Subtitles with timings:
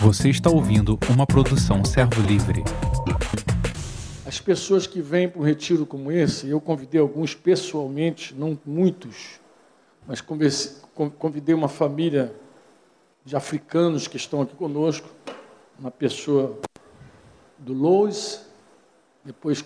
[0.00, 2.62] Você está ouvindo uma produção Servo Livre.
[4.26, 9.40] As pessoas que vêm para um retiro como esse, eu convidei alguns pessoalmente, não muitos,
[10.06, 10.20] mas
[11.18, 12.34] convidei uma família
[13.24, 15.08] de africanos que estão aqui conosco,
[15.78, 16.58] uma pessoa
[17.58, 18.44] do Lois,
[19.24, 19.62] depois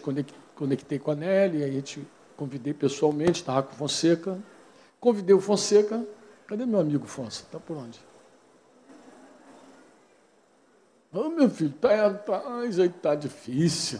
[0.55, 2.07] conectei com a Nelly, aí gente
[2.37, 4.39] convidei pessoalmente, estava com o Fonseca.
[5.01, 6.07] Convidei o Fonseca.
[6.47, 7.47] Cadê meu amigo Fonseca?
[7.47, 7.99] Está por onde?
[11.13, 12.43] Oh, meu filho, tá, tá,
[13.01, 13.99] tá difícil.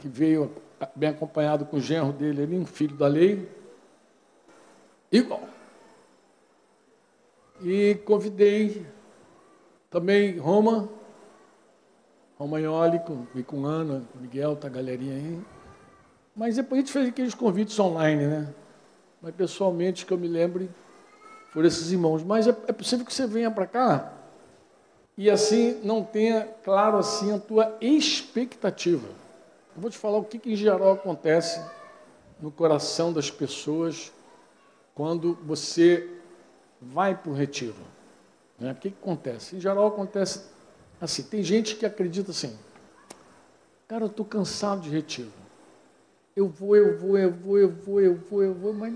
[0.00, 0.50] Que veio
[0.96, 3.46] bem acompanhado com o genro dele ali, um filho da lei.
[5.12, 5.42] Igual.
[7.62, 8.86] E convidei
[9.90, 10.88] também Roma,
[12.38, 15.40] Romagnoli, com, com Ana, Miguel, tá a galerinha aí.
[16.34, 18.54] Mas depois a gente fez aqueles convites online, né?
[19.20, 20.70] Mas pessoalmente, que eu me lembre,
[21.50, 22.24] foram esses irmãos.
[22.24, 24.19] Mas é, é possível que você venha para cá
[25.16, 29.08] e assim não tenha claro assim a tua expectativa.
[29.74, 31.60] Eu vou te falar o que, que em geral acontece
[32.40, 34.12] no coração das pessoas
[34.94, 36.08] quando você
[36.80, 37.76] vai para o retiro.
[38.58, 38.72] Né?
[38.72, 39.56] O que, que acontece?
[39.56, 40.44] Em geral acontece
[41.00, 42.56] assim, tem gente que acredita assim,
[43.88, 45.32] cara, eu estou cansado de retiro.
[46.36, 48.94] Eu vou, eu vou, eu vou, eu vou, eu vou, eu vou, mas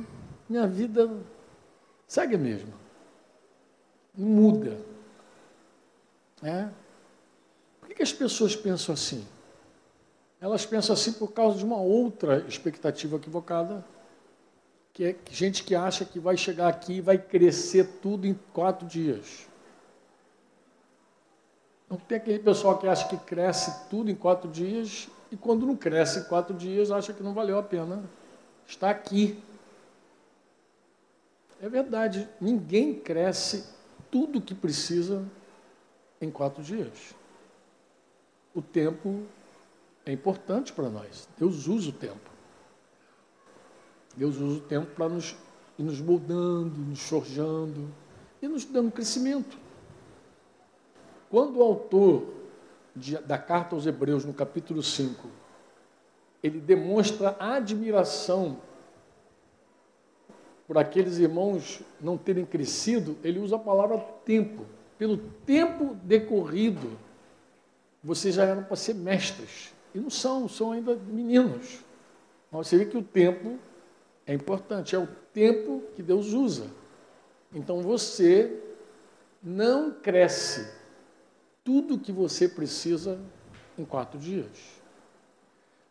[0.48, 1.10] minha vida
[2.06, 2.36] segue.
[2.36, 4.93] Não muda.
[6.44, 6.68] É?
[7.80, 9.26] Por que, que as pessoas pensam assim?
[10.38, 13.82] Elas pensam assim por causa de uma outra expectativa equivocada,
[14.92, 18.86] que é gente que acha que vai chegar aqui e vai crescer tudo em quatro
[18.86, 19.48] dias.
[21.88, 25.74] Não tem aquele pessoal que acha que cresce tudo em quatro dias e quando não
[25.74, 28.04] cresce em quatro dias acha que não valeu a pena
[28.66, 29.42] estar aqui.
[31.60, 33.64] É verdade, ninguém cresce
[34.10, 35.24] tudo o que precisa
[36.20, 37.14] em quatro dias.
[38.54, 39.22] O tempo
[40.06, 41.28] é importante para nós.
[41.38, 42.30] Deus usa o tempo.
[44.16, 45.36] Deus usa o tempo para nos
[45.78, 47.88] ir nos moldando, nos forjando
[48.40, 49.58] e nos dando crescimento.
[51.28, 52.32] Quando o autor
[52.94, 55.28] de, da carta aos Hebreus, no capítulo 5,
[56.42, 58.58] ele demonstra admiração
[60.66, 64.64] por aqueles irmãos não terem crescido, ele usa a palavra tempo.
[64.98, 66.98] Pelo tempo decorrido,
[68.02, 69.72] vocês já eram para ser mestres.
[69.94, 71.80] E não são, são ainda meninos.
[72.50, 73.58] Mas você vê que o tempo
[74.26, 76.70] é importante, é o tempo que Deus usa.
[77.52, 78.60] Então você
[79.42, 80.72] não cresce
[81.62, 83.18] tudo o que você precisa
[83.78, 84.82] em quatro dias.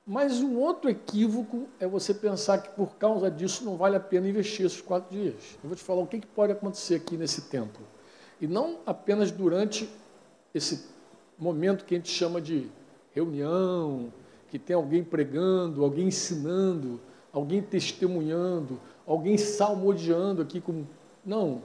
[0.06, 4.28] Mas um outro equívoco é você pensar que por causa disso não vale a pena
[4.28, 5.58] investir esses quatro dias.
[5.64, 7.80] Eu vou te falar o que pode acontecer aqui nesse tempo.
[8.44, 9.90] E não apenas durante
[10.54, 10.86] esse
[11.40, 12.70] momento que a gente chama de
[13.14, 14.12] reunião,
[14.50, 17.00] que tem alguém pregando, alguém ensinando,
[17.32, 20.84] alguém testemunhando, alguém salmodiando aqui com.
[21.26, 21.62] Não.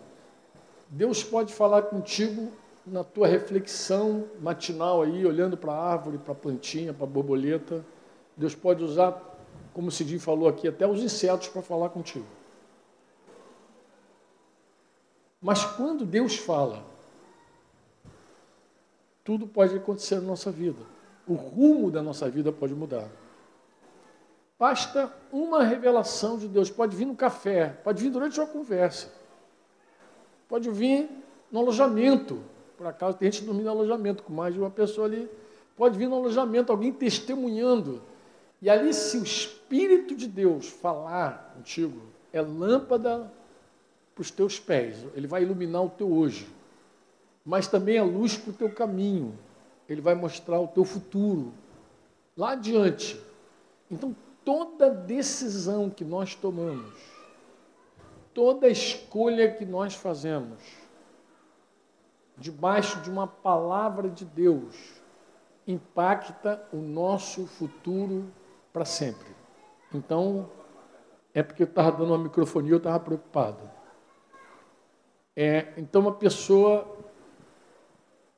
[0.89, 2.53] Deus pode falar contigo
[2.87, 7.85] na tua reflexão matinal aí, olhando para a árvore, para a plantinha, para a borboleta.
[8.37, 9.21] Deus pode usar,
[9.75, 12.38] como o Cidinho falou aqui, até os insetos para falar contigo.
[15.41, 16.85] Mas quando Deus fala,
[19.25, 20.83] tudo pode acontecer na nossa vida.
[21.27, 23.09] O rumo da nossa vida pode mudar.
[24.59, 26.71] Basta uma revelação de Deus.
[26.71, 29.13] Pode vir no café, pode vir durante uma conversa,
[30.49, 31.09] pode vir
[31.53, 32.43] no alojamento.
[32.77, 35.31] Por acaso tem gente dormindo no alojamento com mais de uma pessoa ali.
[35.77, 38.03] Pode vir no alojamento alguém testemunhando.
[38.61, 42.01] E ali, se o Espírito de Deus falar contigo,
[42.33, 43.31] é lâmpada
[44.19, 45.07] para os teus pés.
[45.15, 46.49] Ele vai iluminar o teu hoje.
[47.45, 49.39] Mas também é luz para o teu caminho.
[49.89, 51.53] Ele vai mostrar o teu futuro.
[52.37, 53.21] Lá adiante.
[53.89, 54.15] Então,
[54.45, 56.99] toda decisão que nós tomamos,
[58.35, 60.59] toda escolha que nós fazemos,
[62.37, 64.75] debaixo de uma palavra de Deus,
[65.65, 68.33] impacta o nosso futuro
[68.73, 69.29] para sempre.
[69.95, 70.51] Então,
[71.33, 73.78] é porque eu estava dando uma microfonia, eu estava preocupado.
[75.41, 76.99] É, então, uma pessoa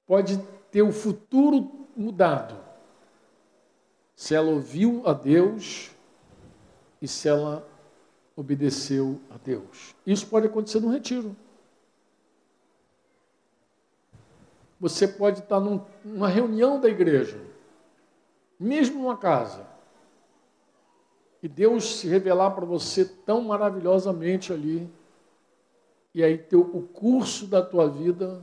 [0.07, 0.37] pode
[0.71, 2.55] ter o futuro mudado
[4.15, 5.93] se ela ouviu a Deus
[7.01, 7.67] e se ela
[8.37, 9.97] obedeceu a Deus.
[10.07, 11.35] Isso pode acontecer no retiro.
[14.79, 17.41] Você pode estar num, numa reunião da igreja,
[18.59, 19.67] mesmo numa casa,
[21.43, 25.00] e Deus se revelar para você tão maravilhosamente ali,
[26.15, 28.43] e aí o curso da tua vida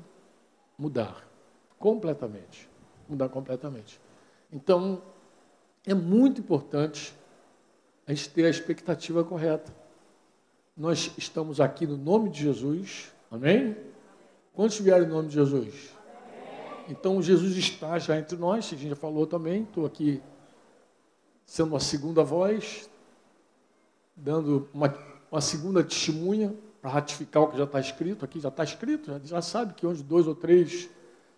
[0.78, 1.28] mudar
[1.78, 2.70] completamente.
[3.08, 4.00] Mudar completamente.
[4.52, 5.02] Então,
[5.86, 7.14] é muito importante
[8.06, 9.74] a gente ter a expectativa correta.
[10.76, 13.76] Nós estamos aqui no nome de Jesus, amém?
[14.54, 15.94] Quantos vieram em nome de Jesus?
[16.88, 20.22] Então, Jesus está já entre nós, a gente já falou também, estou aqui
[21.46, 22.90] sendo uma segunda voz,
[24.16, 24.94] dando uma,
[25.30, 29.20] uma segunda testemunha para ratificar o que já está escrito, aqui já está escrito, já,
[29.20, 30.90] já sabe que onde dois ou três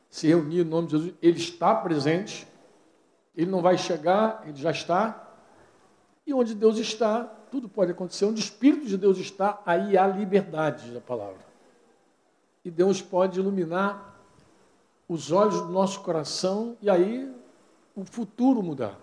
[0.09, 2.47] se reunir no nome de Jesus, ele está presente,
[3.35, 5.29] ele não vai chegar, ele já está,
[6.25, 8.25] e onde Deus está, tudo pode acontecer.
[8.25, 11.43] Onde o Espírito de Deus está, aí há liberdade da palavra.
[12.63, 14.15] E Deus pode iluminar
[15.07, 17.33] os olhos do nosso coração e aí
[17.95, 18.99] o futuro mudar.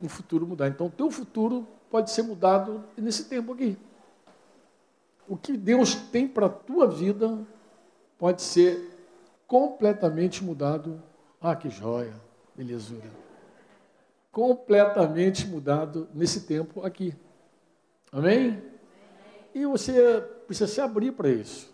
[0.00, 0.68] O futuro mudar.
[0.68, 3.76] Então, o teu futuro pode ser mudado nesse tempo aqui.
[5.30, 7.38] O que Deus tem para a tua vida
[8.18, 8.90] pode ser
[9.46, 11.02] completamente mudado.
[11.40, 12.14] Ah, que joia,
[12.54, 13.20] belezura
[14.32, 17.14] completamente mudado nesse tempo aqui.
[18.12, 18.62] Amém?
[19.54, 21.72] E você precisa se abrir para isso.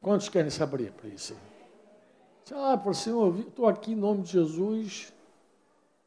[0.00, 1.36] Quantos querem se abrir para isso?
[2.54, 5.12] Ah, por Senhor, estou aqui em nome de Jesus.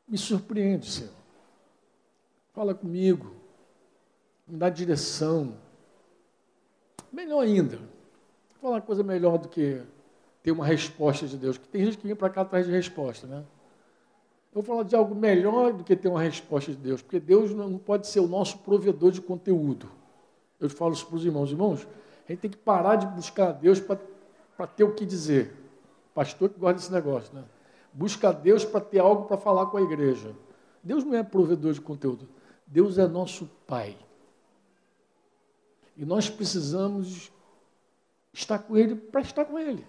[0.08, 1.14] Me surpreende, Senhor.
[2.54, 3.36] Fala comigo.
[4.48, 5.58] Me dá direção.
[7.16, 7.78] Melhor ainda.
[7.78, 9.82] Vou falar uma coisa melhor do que
[10.44, 11.58] ter uma resposta de Deus.
[11.58, 13.38] Que tem gente que vem para cá atrás de resposta, né?
[14.54, 17.52] Eu vou falar de algo melhor do que ter uma resposta de Deus, porque Deus
[17.52, 19.90] não pode ser o nosso provedor de conteúdo.
[20.60, 21.50] Eu falo isso para os irmãos.
[21.52, 21.88] Irmãos,
[22.28, 25.54] a gente tem que parar de buscar a Deus para ter o que dizer.
[26.14, 27.46] Pastor que gosta desse negócio, né?
[27.94, 30.36] Busca a Deus para ter algo para falar com a igreja.
[30.84, 32.28] Deus não é provedor de conteúdo.
[32.68, 33.96] Deus é nosso Pai.
[35.96, 37.32] E nós precisamos
[38.34, 39.86] estar com Ele para estar com Ele.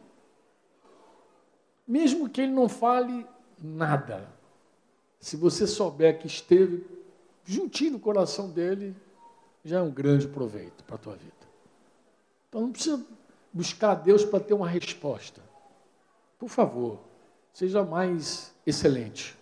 [1.86, 3.26] Mesmo que Ele não fale
[3.58, 4.28] nada.
[5.18, 6.86] Se você souber que esteve
[7.44, 8.94] juntinho no coração dele,
[9.64, 11.34] já é um grande proveito para a tua vida.
[12.48, 13.04] Então não precisa
[13.52, 15.42] buscar a Deus para ter uma resposta.
[16.38, 17.00] Por favor,
[17.52, 19.36] seja mais excelente.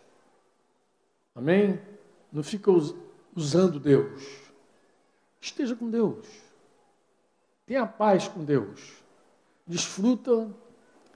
[1.34, 1.80] Amém?
[2.32, 2.70] Não fica
[3.34, 4.22] usando Deus.
[5.40, 6.43] Esteja com Deus.
[7.66, 9.02] Tenha paz com Deus.
[9.66, 10.50] Desfruta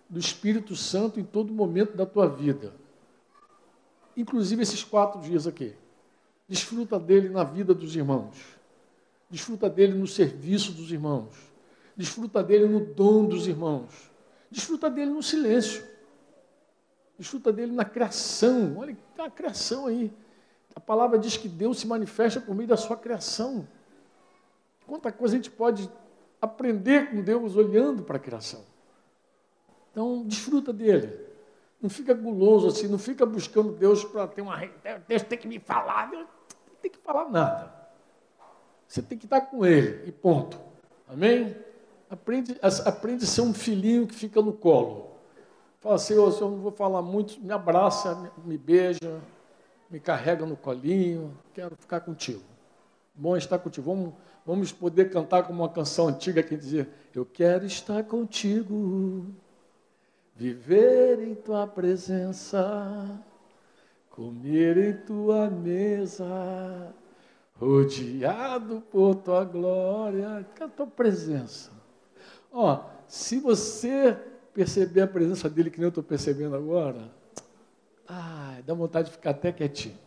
[0.08, 2.72] do Espírito Santo em todo momento da tua vida
[4.18, 5.74] inclusive esses quatro dias aqui.
[6.48, 8.36] Desfruta dele na vida dos irmãos.
[9.30, 11.32] Desfruta dele no serviço dos irmãos.
[11.96, 14.10] Desfruta dele no dom dos irmãos.
[14.50, 15.84] Desfruta dele no silêncio.
[17.16, 18.76] Desfruta dele na criação.
[18.76, 20.12] Olha, tem uma criação aí.
[20.74, 23.68] A palavra diz que Deus se manifesta por meio da sua criação.
[24.86, 25.88] Quanta coisa a gente pode
[26.40, 28.64] aprender com Deus olhando para a criação.
[29.90, 31.26] Então, desfruta dele.
[31.80, 34.58] Não fica guloso assim, não fica buscando Deus para ter uma.
[35.06, 36.26] Deus tem que me falar, Deus
[36.68, 37.72] não tem que falar nada.
[38.86, 40.58] Você tem que estar com Ele e ponto.
[41.06, 41.56] Amém?
[42.10, 45.08] Aprende, aprende a ser um filhinho que fica no colo.
[45.80, 49.20] Fala assim, eu não vou falar muito, me abraça, me, me beija,
[49.88, 52.42] me carrega no colinho, quero ficar contigo.
[53.14, 53.94] Bom estar contigo.
[53.94, 54.14] Vamos,
[54.48, 59.26] vamos poder cantar como uma canção antiga que dizia, eu quero estar contigo
[60.34, 63.22] viver em tua presença,
[64.08, 66.94] comer em tua mesa,
[67.56, 71.70] rodeado por tua glória, com a tua presença.
[72.50, 74.16] Ó, se você
[74.54, 77.12] perceber a presença dele que nem eu estou percebendo agora,
[78.08, 79.98] ah, dá vontade de ficar até quietinho.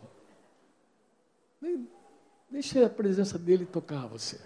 [2.52, 4.38] Deixa a presença dele tocar você.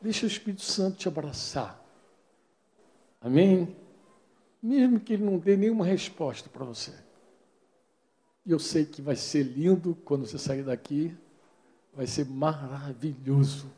[0.00, 1.78] Deixa o Espírito Santo te abraçar.
[3.20, 3.76] Amém?
[4.62, 6.92] mesmo que ele não dê nenhuma resposta para você.
[8.44, 11.16] E eu sei que vai ser lindo quando você sair daqui,
[11.94, 13.70] vai ser maravilhoso.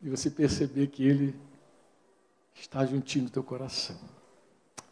[0.00, 1.34] E você perceber que ele
[2.54, 3.98] está juntinho no teu coração.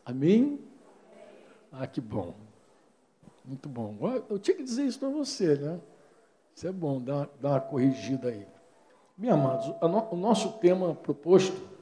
[0.04, 0.60] Amém?
[1.70, 2.34] Ah, que bom.
[3.44, 3.96] Muito bom.
[4.28, 5.80] Eu tinha que dizer isso para você, né?
[6.56, 8.48] Isso é bom, dá, dá uma corrigida aí.
[9.16, 9.75] Meus amados,
[10.10, 11.76] o nosso tema proposto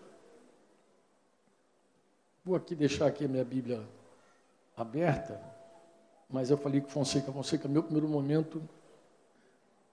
[2.45, 3.83] Vou aqui deixar aqui a minha Bíblia
[4.77, 5.41] aberta,
[6.29, 8.63] mas eu falei com Fonseca, Fonseca, meu primeiro momento,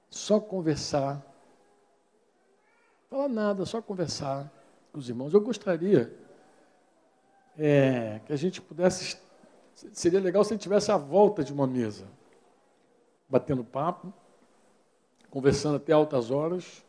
[0.09, 1.25] só conversar,
[3.09, 4.51] falar nada, só conversar
[4.91, 5.33] com os irmãos.
[5.33, 6.13] Eu gostaria
[7.57, 9.17] é, que a gente pudesse,
[9.93, 12.05] seria legal se a gente tivesse a volta de uma mesa,
[13.29, 14.13] batendo papo,
[15.31, 16.85] conversando até altas horas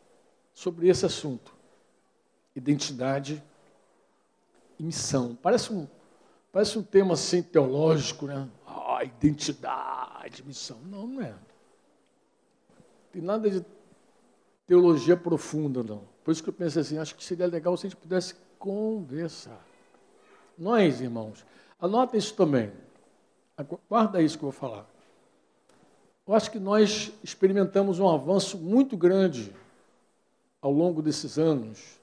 [0.53, 1.55] sobre esse assunto,
[2.55, 3.41] identidade
[4.77, 5.35] e missão.
[5.41, 5.87] Parece um,
[6.51, 8.47] parece um tema assim teológico, né?
[8.67, 10.77] Ah, identidade, missão.
[10.85, 11.33] Não, não é.
[13.11, 13.65] Tem nada de
[14.67, 16.03] teologia profunda, não.
[16.23, 19.65] Por isso que eu pensei assim, acho que seria legal se a gente pudesse conversar.
[20.57, 21.45] Nós, irmãos,
[21.79, 22.71] anota isso também.
[23.89, 24.92] Guarda isso que eu vou falar.
[26.25, 29.53] Eu acho que nós experimentamos um avanço muito grande
[30.61, 31.99] ao longo desses anos,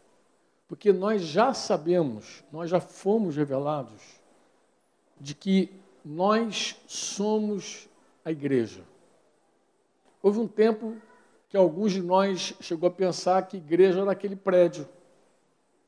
[0.69, 4.21] porque nós já sabemos, nós já fomos revelados
[5.19, 5.73] de que
[6.05, 7.89] nós somos
[8.23, 8.83] a igreja.
[10.23, 10.97] Houve um tempo
[11.49, 14.87] que alguns de nós chegou a pensar que igreja era aquele prédio,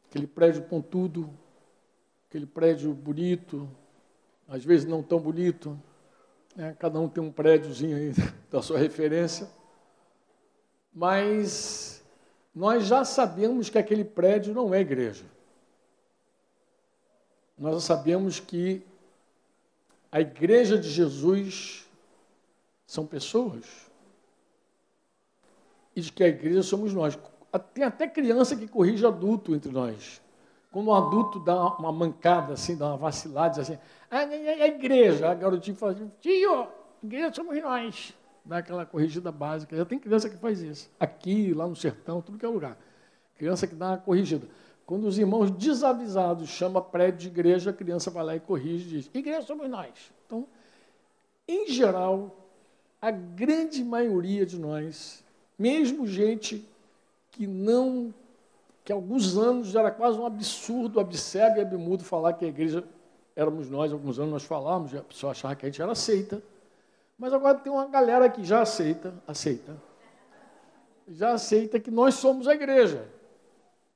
[0.09, 1.29] aquele prédio pontudo,
[2.29, 3.69] aquele prédio bonito,
[4.49, 5.79] às vezes não tão bonito,
[6.55, 6.77] né?
[6.79, 8.13] cada um tem um prédiozinho aí
[8.51, 9.49] da sua referência,
[10.93, 12.03] mas
[12.55, 15.25] nós já sabemos que aquele prédio não é igreja.
[17.59, 18.83] Nós já sabemos que
[20.11, 21.89] a igreja de Jesus
[22.87, 23.65] são pessoas
[25.95, 27.19] e de que a igreja somos nós.
[27.75, 30.22] Tem até criança que corrige adulto entre nós.
[30.73, 33.79] Quando um adulto dá uma mancada, assim, dá uma vacilada, diz assim,
[34.11, 36.67] ah, a igreja, a garotinha fala assim, tio,
[37.03, 38.15] igreja somos nós.
[38.43, 39.77] Dá aquela corrigida básica.
[39.77, 40.91] Já tem criança que faz isso.
[40.99, 42.79] Aqui, lá no sertão, tudo que é lugar.
[43.37, 44.49] Criança que dá uma corrigida.
[44.87, 48.99] Quando os irmãos desavisados chamam prédio de igreja, a criança vai lá e corrige e
[48.99, 49.91] diz, igreja somos nós.
[50.27, 50.47] Então,
[51.47, 52.35] em geral,
[53.01, 55.23] a grande maioria de nós,
[55.59, 56.67] mesmo gente
[57.31, 58.13] que não
[58.85, 62.85] que há alguns anos era quase um absurdo, abcego e abmudo falar que a igreja
[63.35, 66.43] éramos nós, alguns anos nós falávamos, a pessoa achava que a gente era aceita.
[67.19, 69.77] Mas agora tem uma galera que já aceita, aceita,
[71.09, 73.09] já aceita que nós somos a igreja.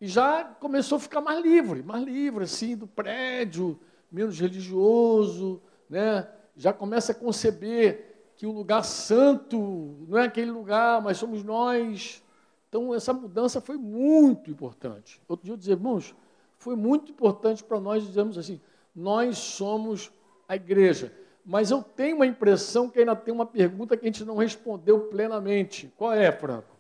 [0.01, 3.79] E já começou a ficar mais livre, mais livre, assim, do prédio,
[4.13, 6.29] menos religioso, né?
[6.57, 12.23] já começa a conceber que o lugar santo não é aquele lugar, mas somos nós.
[12.69, 15.21] Então, essa mudança foi muito importante.
[15.29, 16.15] Outro dia eu dizia, irmãos,
[16.59, 18.61] foi muito importante para nós dizermos assim:
[18.95, 20.13] nós somos
[20.49, 21.13] a igreja.
[21.45, 25.01] Mas eu tenho uma impressão que ainda tem uma pergunta que a gente não respondeu
[25.09, 25.93] plenamente.
[25.97, 26.75] Qual é, Franco?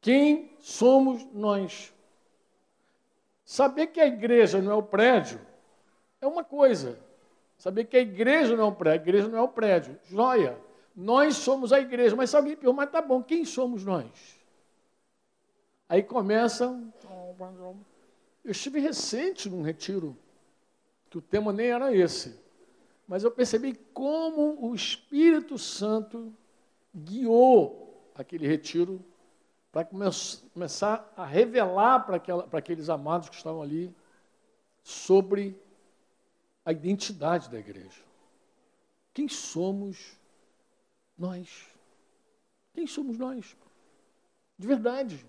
[0.00, 1.92] Quem somos nós?
[3.44, 5.38] Saber que a igreja não é o prédio
[6.20, 6.98] é uma coisa.
[7.56, 9.98] Saber que a igreja não é o prédio, a igreja não é o prédio.
[10.04, 10.58] Joia.
[10.94, 12.16] Nós somos a igreja.
[12.16, 14.35] Mas se alguém pergunta, mas tá bom, quem somos nós?
[15.88, 16.64] Aí começa.
[18.44, 20.16] Eu estive recente num retiro,
[21.10, 22.38] que o tema nem era esse,
[23.06, 26.32] mas eu percebi como o Espírito Santo
[26.94, 29.04] guiou aquele retiro
[29.70, 33.94] para começar a revelar para, para aqueles amados que estavam ali
[34.82, 35.60] sobre
[36.64, 38.02] a identidade da igreja.
[39.12, 40.16] Quem somos
[41.16, 41.66] nós?
[42.74, 43.56] Quem somos nós?
[44.58, 45.24] De verdade.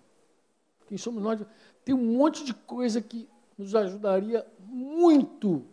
[0.88, 1.40] Quem somos nós?
[1.84, 5.66] Tem um monte de coisa que nos ajudaria muito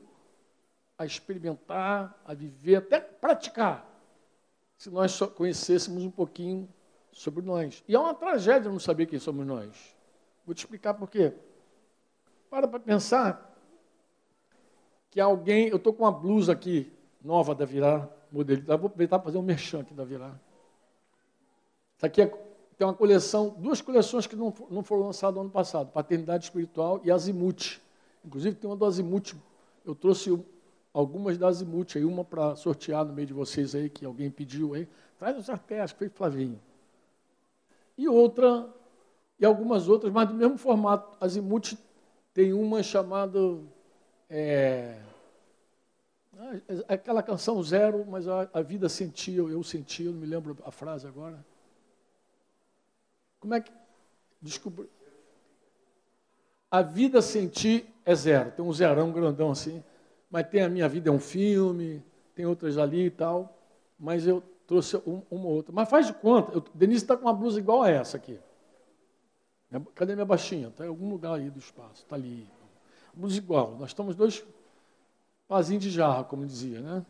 [0.96, 3.90] a experimentar, a viver, até praticar,
[4.76, 6.68] se nós só conhecêssemos um pouquinho
[7.12, 7.82] sobre nós.
[7.88, 9.96] E é uma tragédia não saber quem somos nós.
[10.44, 11.32] Vou te explicar por quê.
[12.50, 13.54] Para para pensar
[15.10, 15.68] que alguém.
[15.68, 16.92] Eu estou com uma blusa aqui,
[17.22, 18.62] nova da Virar, modelo.
[18.62, 20.38] Vou aproveitar para fazer um merchan aqui da Virar.
[21.96, 25.50] Isso aqui é tem uma coleção, duas coleções que não, não foram lançadas no ano
[25.50, 27.80] passado, Paternidade Espiritual e Azimuth.
[28.24, 29.34] Inclusive tem uma do Azimuth,
[29.84, 30.36] eu trouxe
[30.92, 34.74] algumas da Azimuth, aí, uma para sortear no meio de vocês aí, que alguém pediu
[34.74, 34.88] aí.
[35.18, 36.60] Traz os que foi Flavinho.
[37.96, 38.68] E outra,
[39.38, 41.16] e algumas outras, mas do mesmo formato.
[41.20, 41.76] Azimuth
[42.32, 43.38] tem uma chamada.
[44.28, 44.98] É,
[46.88, 51.06] aquela canção Zero, mas a, a vida sentia, eu sentia, não me lembro a frase
[51.06, 51.44] agora.
[53.44, 53.70] Como é que.
[54.40, 54.86] Desculpa.
[56.70, 58.50] A vida sem ti é zero.
[58.52, 59.84] Tem um zerão grandão assim.
[60.30, 62.02] Mas tem a minha vida é um filme,
[62.34, 63.54] tem outras ali e tal.
[63.98, 65.74] Mas eu trouxe um, uma outra.
[65.74, 68.40] Mas faz de conta, eu, Denise está com uma blusa igual a essa aqui.
[69.94, 70.68] Cadê minha baixinha?
[70.68, 72.02] Está em algum lugar aí do espaço.
[72.02, 72.48] Está ali.
[73.12, 73.76] Blusa igual.
[73.78, 74.42] Nós estamos dois
[75.46, 77.04] pazinhos de jarra, como dizia, né?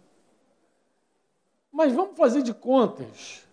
[1.71, 3.47] Mas vamos fazer de contas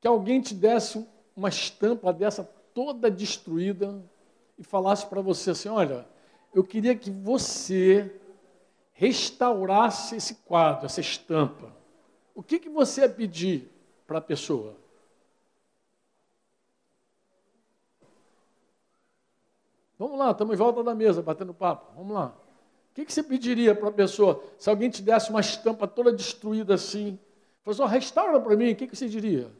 [0.00, 1.06] que alguém te desse
[1.38, 2.42] uma estampa dessa
[2.74, 4.04] toda destruída
[4.58, 6.06] e falasse para você assim: olha,
[6.52, 8.20] eu queria que você
[8.92, 11.72] restaurasse esse quadro, essa estampa.
[12.34, 13.70] O que, que você ia pedir
[14.06, 14.76] para a pessoa?
[19.96, 21.92] Vamos lá, estamos em volta da mesa, batendo papo.
[21.96, 22.34] Vamos lá.
[22.94, 26.74] que, que você pediria para a pessoa se alguém te desse uma estampa toda destruída
[26.74, 27.18] assim?
[27.62, 29.50] Falou assim, restaura para mim, o que, que você diria?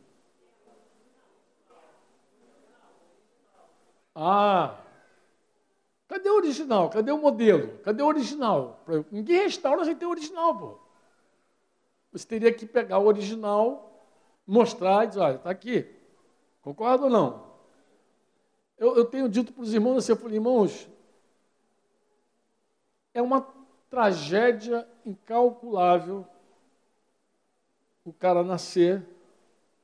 [4.21, 4.77] Ah,
[6.09, 6.91] cadê o original?
[6.91, 7.79] Cadê o modelo?
[7.85, 8.85] Cadê o original?
[9.13, 10.79] Ninguém restaura sem ter o original, pô.
[12.11, 14.05] Você teria que pegar o original,
[14.45, 15.87] mostrar e dizer, olha, está aqui.
[16.63, 17.47] Concorda ou não?
[18.77, 20.89] Eu, eu tenho dito para os irmãos assim, eu falei, irmãos,
[23.15, 23.47] é uma
[23.89, 26.27] tragédia incalculável
[28.05, 29.07] o cara nascer,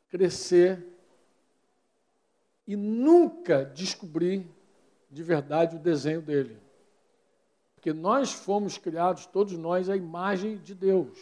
[0.09, 0.94] crescer
[2.66, 4.49] e nunca descobrir
[5.11, 6.59] de verdade o desenho dele.
[7.75, 11.18] Porque nós fomos criados, todos nós, à imagem de Deus.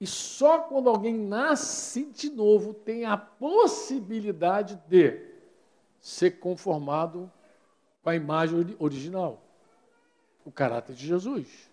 [0.00, 5.24] E só quando alguém nasce de novo tem a possibilidade de
[6.00, 7.30] ser conformado
[8.02, 9.42] com a imagem original
[10.44, 11.68] o caráter de Jesus.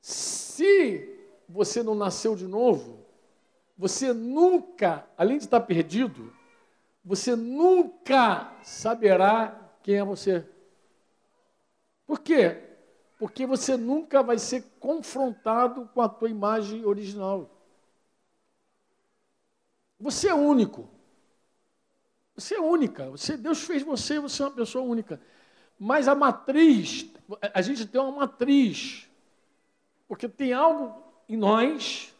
[0.00, 3.03] Se você não nasceu de novo,
[3.76, 6.32] você nunca, além de estar perdido,
[7.04, 10.48] você nunca saberá quem é você.
[12.06, 12.62] Por quê?
[13.18, 17.50] Porque você nunca vai ser confrontado com a tua imagem original.
[19.98, 20.88] Você é único.
[22.34, 23.10] Você é única.
[23.10, 25.20] Você, Deus fez você, você é uma pessoa única.
[25.78, 27.10] Mas a matriz,
[27.52, 29.08] a gente tem uma matriz,
[30.06, 32.13] porque tem algo em nós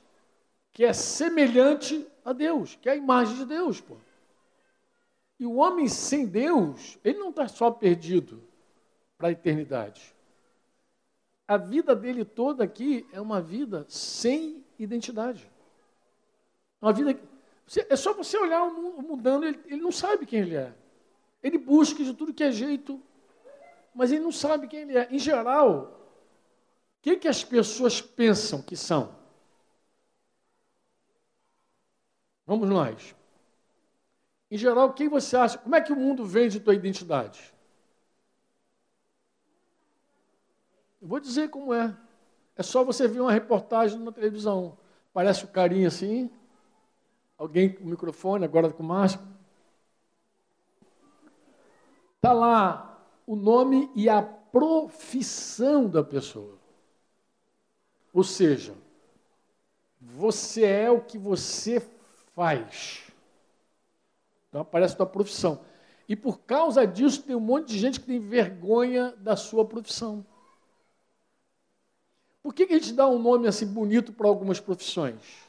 [0.75, 3.81] que é semelhante a Deus, que é a imagem de Deus.
[3.81, 3.97] Pô.
[5.41, 8.43] E o homem sem Deus, ele não está só perdido
[9.17, 10.15] para a eternidade.
[11.49, 15.51] A vida dele toda aqui é uma vida sem identidade.
[16.83, 17.19] Uma vida.
[17.89, 20.75] É só você olhar o mundo mudando, ele, ele não sabe quem ele é.
[21.43, 23.01] Ele busca de tudo que é jeito
[23.95, 25.09] mas ele não sabe quem ele é.
[25.11, 26.01] Em geral,
[26.99, 29.15] o que, que as pessoas pensam que são?
[32.47, 33.15] Vamos nós.
[34.51, 35.59] Em geral, quem você acha?
[35.59, 37.53] Como é que o mundo vende tua identidade?
[41.01, 41.97] Eu vou dizer como é.
[42.57, 44.79] É só você ver uma reportagem na televisão.
[45.13, 46.31] Parece o um carinha assim,
[47.37, 49.27] alguém com o microfone, agora com máscara.
[52.17, 56.57] Está lá o nome e a profissão da pessoa.
[58.13, 58.75] Ou seja,
[60.01, 61.81] você é o que você
[62.35, 63.03] faz.
[64.49, 65.61] Então aparece a tua profissão.
[66.09, 70.25] E por causa disso tem um monte de gente que tem vergonha da sua profissão.
[72.43, 75.49] Por que, que a gente dá um nome assim bonito para algumas profissões?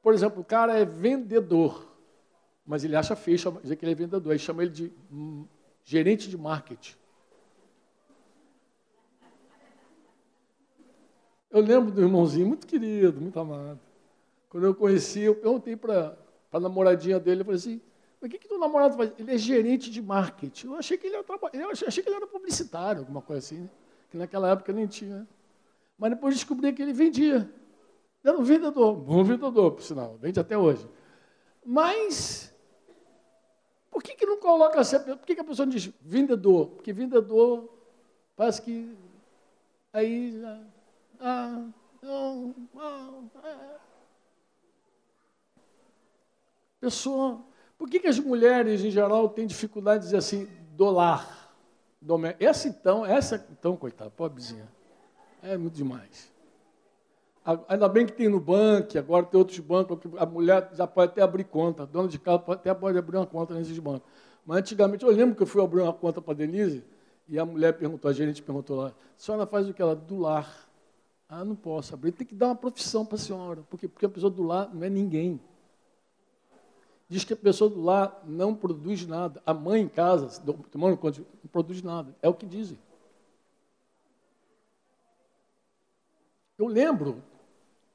[0.00, 1.88] Por exemplo, o cara é vendedor,
[2.64, 4.92] mas ele acha feio dizer que ele é vendedor, aí chama ele de
[5.84, 6.94] gerente de marketing.
[11.50, 13.80] Eu lembro do irmãozinho muito querido, muito amado.
[14.52, 16.14] Quando eu conheci, eu perguntei para
[16.52, 17.80] a namoradinha dele, eu falei assim,
[18.20, 19.10] mas o que, que teu namorado faz?
[19.18, 20.66] Ele é gerente de marketing.
[20.66, 23.70] Eu achei que ele era, eu achei que ele era publicitário, alguma coisa assim, né?
[24.10, 25.26] que naquela época nem tinha.
[25.96, 27.50] Mas depois descobri que ele vendia.
[28.22, 30.86] Era um vendedor, bom vendedor, por sinal, vende até hoje.
[31.64, 32.54] Mas
[33.90, 34.98] por que, que não coloca assim?
[34.98, 36.66] Por que, que a pessoa diz vendedor?
[36.72, 37.72] Porque vendedor
[38.36, 38.94] parece que
[39.94, 40.38] aí.
[41.18, 41.68] Ah,
[42.02, 43.91] não, ah, é.
[46.82, 47.40] Pessoa.
[47.78, 51.54] Por que, que as mulheres, em geral, têm dificuldade de dizer assim, dolar?
[52.40, 54.68] Essa então, essa então, coitada, pobrezinha.
[55.40, 56.32] É muito demais.
[57.68, 61.12] Ainda bem que tem no banco, agora tem outros bancos, que a mulher já pode
[61.12, 64.08] até abrir conta, dona de casa pode, até pode abrir uma conta nesses bancos.
[64.44, 66.84] Mas antigamente, eu lembro que eu fui abrir uma conta para a Denise,
[67.28, 69.80] e a mulher perguntou, a gerente perguntou lá, a senhora faz o que?
[69.80, 70.68] Ela, do lar.
[71.28, 74.08] Ah, não posso abrir, tem que dar uma profissão para a senhora, porque, porque a
[74.08, 75.40] pessoa do lar não é ninguém.
[77.12, 79.42] Diz que a pessoa do lar não produz nada.
[79.44, 82.16] A mãe em casa, tomando conta, não produz nada.
[82.22, 82.78] É o que dizem.
[86.58, 87.22] Eu lembro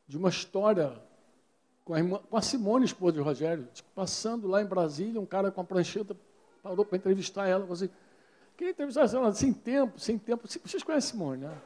[0.08, 1.02] de uma história
[1.84, 5.50] com a, irmã, com a Simone, esposa de Rogério, passando lá em Brasília, um cara
[5.50, 6.16] com a prancheta
[6.62, 7.90] parou para entrevistar ela, falou assim,
[8.56, 10.48] queria entrevistar ela sem tempo, sem tempo.
[10.48, 11.58] Vocês conhecem a Simone, né?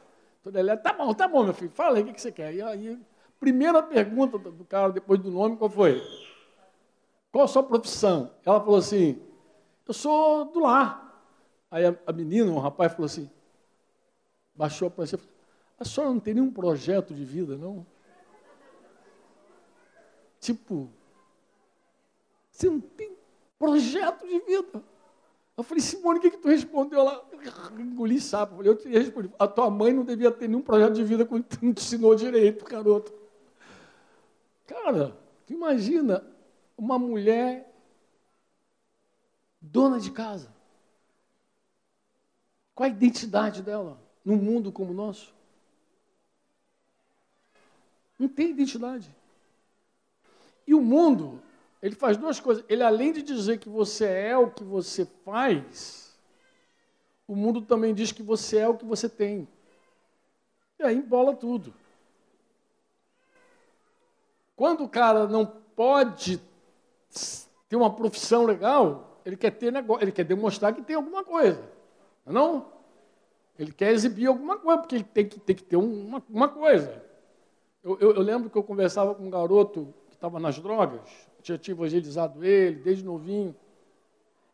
[0.42, 2.54] Toda ela, tá bom, tá bom, meu filho, fala aí o que você quer.
[2.54, 2.98] E aí,
[3.38, 6.00] primeira pergunta do cara, depois do nome, qual foi?
[7.32, 8.30] Qual a sua profissão?
[8.44, 9.18] Ela falou assim,
[9.88, 11.26] eu sou do lar.
[11.70, 13.30] Aí a, a menina, o um rapaz, falou assim,
[14.54, 15.24] baixou a prancheta,
[15.80, 17.86] a senhora não tem nenhum projeto de vida, não?
[20.38, 20.90] Tipo,
[22.50, 23.16] você não tem
[23.58, 24.84] projeto de vida.
[25.56, 27.22] Eu falei, Simone, o que, que tu respondeu lá?
[27.78, 28.54] Engoli sapo.
[28.54, 31.24] Eu falei, eu te respondi, a tua mãe não devia ter nenhum projeto de vida
[31.24, 33.12] quando não te ensinou direito, garoto.
[34.66, 35.16] Cara,
[35.46, 36.31] tu imagina
[36.82, 37.72] uma mulher
[39.60, 40.52] dona de casa.
[42.74, 45.32] Qual a identidade dela num mundo como o nosso?
[48.18, 49.14] Não tem identidade.
[50.66, 51.40] E o mundo,
[51.80, 52.64] ele faz duas coisas.
[52.68, 56.18] Ele, além de dizer que você é o que você faz,
[57.28, 59.46] o mundo também diz que você é o que você tem.
[60.80, 61.72] E aí embola tudo.
[64.56, 66.42] Quando o cara não pode
[67.68, 71.62] ter uma profissão legal, ele quer ter negócio, ele quer demonstrar que tem alguma coisa.
[72.26, 72.30] Não?
[72.30, 72.72] É não?
[73.58, 77.02] Ele quer exibir alguma coisa, porque ele tem que, tem que ter uma, uma coisa.
[77.82, 81.00] Eu, eu, eu lembro que eu conversava com um garoto que estava nas drogas,
[81.42, 83.54] já tinha evangelizado ele, desde novinho.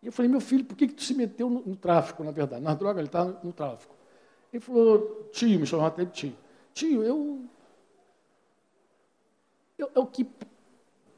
[0.03, 2.31] E eu falei, meu filho, por que, que tu se meteu no, no tráfico, na
[2.31, 2.63] verdade?
[2.63, 3.95] Nas drogas, ele está no, no, tráfico.
[4.53, 6.37] Ele falou, tio, me chamava até de tio.
[6.73, 7.45] Tio, eu,
[9.77, 10.27] eu, eu, que,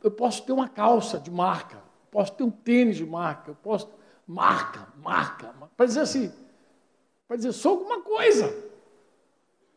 [0.03, 3.89] eu posso ter uma calça de marca, posso ter um tênis de marca, eu posso...
[4.27, 5.53] Marca, marca.
[5.77, 6.33] Para dizer assim,
[7.27, 8.55] para dizer, sou alguma coisa.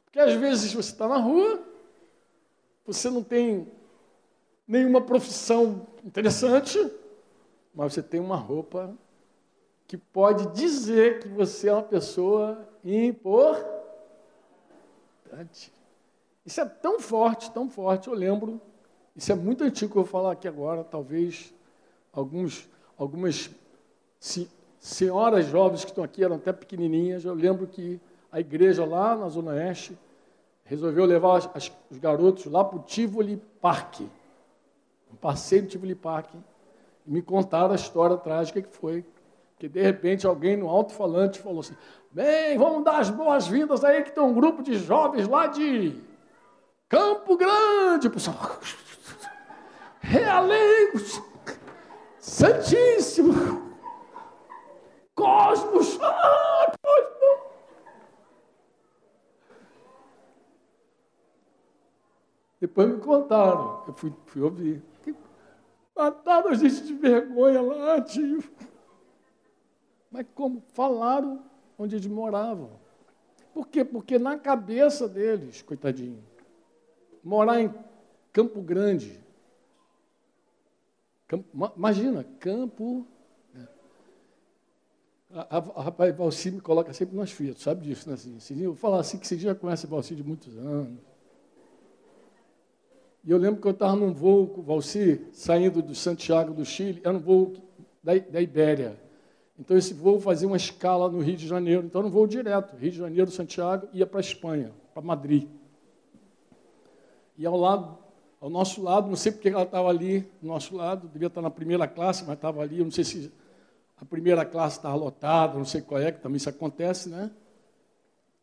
[0.05, 1.59] Porque às vezes você está na rua,
[2.85, 3.67] você não tem
[4.67, 6.77] nenhuma profissão interessante,
[7.73, 8.95] mas você tem uma roupa
[9.87, 13.73] que pode dizer que você é uma pessoa importante.
[16.45, 18.61] Isso é tão forte, tão forte, eu lembro,
[19.15, 21.53] isso é muito antigo eu vou falar aqui agora, talvez
[22.11, 23.49] alguns, algumas
[24.79, 27.99] senhoras jovens que estão aqui eram até pequenininhas, eu lembro que
[28.31, 29.97] a igreja lá na Zona Oeste
[30.65, 34.01] resolveu levar as, as, os garotos lá para o Tivoli Park,
[35.11, 36.33] um passeio do Tivoli Park,
[37.05, 39.05] e me contaram a história trágica que foi.
[39.59, 41.75] Que de repente alguém no alto-falante falou assim:
[42.11, 46.01] Bem, vamos dar as boas-vindas aí, que tem um grupo de jovens lá de
[46.89, 48.59] Campo Grande, pessoal.
[50.03, 50.99] Realengo,
[52.19, 53.33] Santíssimo,
[55.15, 57.53] Cosmos, ah, Cosmos.
[62.59, 64.83] Depois me contaram, eu fui, fui ouvir.
[65.95, 68.43] Mataram a gente de vergonha lá, tio.
[70.11, 70.61] Mas como?
[70.73, 71.43] Falaram
[71.77, 72.71] onde eles moravam.
[73.53, 73.85] Por quê?
[73.85, 76.23] Porque na cabeça deles, coitadinho,
[77.23, 77.73] morar em
[78.31, 79.22] Campo Grande.
[81.75, 83.07] Imagina, Campo.
[83.53, 83.67] Né?
[85.77, 88.15] Rapaz Valci me coloca sempre nas fitas, sabe disso, né?
[88.15, 90.99] Assim, eu vou falar assim que você já conhece Valci de muitos anos.
[93.23, 96.65] E eu lembro que eu estava num voo com o Valci, saindo do Santiago do
[96.65, 97.53] Chile, era um voo
[98.03, 99.01] da, da Ibéria.
[99.57, 101.85] Então esse voo fazia uma escala no Rio de Janeiro.
[101.85, 105.47] Então era um voo direto, Rio de Janeiro, Santiago, ia para a Espanha, para Madrid.
[107.37, 107.97] E ao lado,
[108.43, 111.49] ao nosso lado, não sei porque ela estava ali, do nosso lado, devia estar na
[111.49, 113.31] primeira classe, mas estava ali, eu não sei se
[113.95, 117.31] a primeira classe estava lotada, não sei qual é, que também isso acontece, né?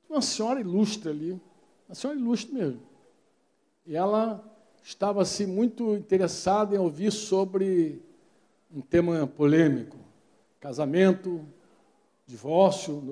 [0.09, 1.39] Uma senhora ilustre ali,
[1.87, 2.81] uma senhora ilustre mesmo.
[3.87, 4.43] E ela
[4.83, 8.03] estava assim, muito interessado em ouvir sobre
[8.75, 9.99] um tema polêmico:
[10.59, 11.45] casamento,
[12.27, 13.05] divórcio.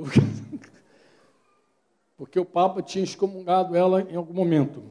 [2.17, 4.83] Porque o Papa tinha excomungado ela em algum momento.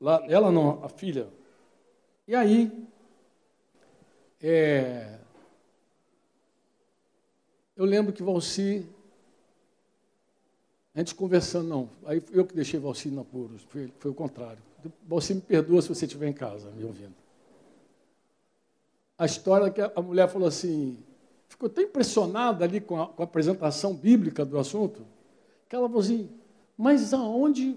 [0.00, 1.28] Ela não, a filha.
[2.26, 2.70] E aí,
[4.40, 5.18] é,
[7.76, 8.86] eu lembro que Valci,
[10.94, 14.62] a gente conversando, não, aí eu que deixei Valci no apuro, foi, foi o contrário.
[15.06, 17.14] Você me perdoa se você estiver em casa me ouvindo.
[19.16, 20.98] A história que a mulher falou assim,
[21.48, 25.04] ficou tão impressionada ali com a, com a apresentação bíblica do assunto,
[25.68, 26.30] que ela falou assim,
[26.76, 27.76] mas aonde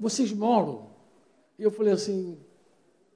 [0.00, 0.91] vocês moram?
[1.62, 2.36] E eu falei assim,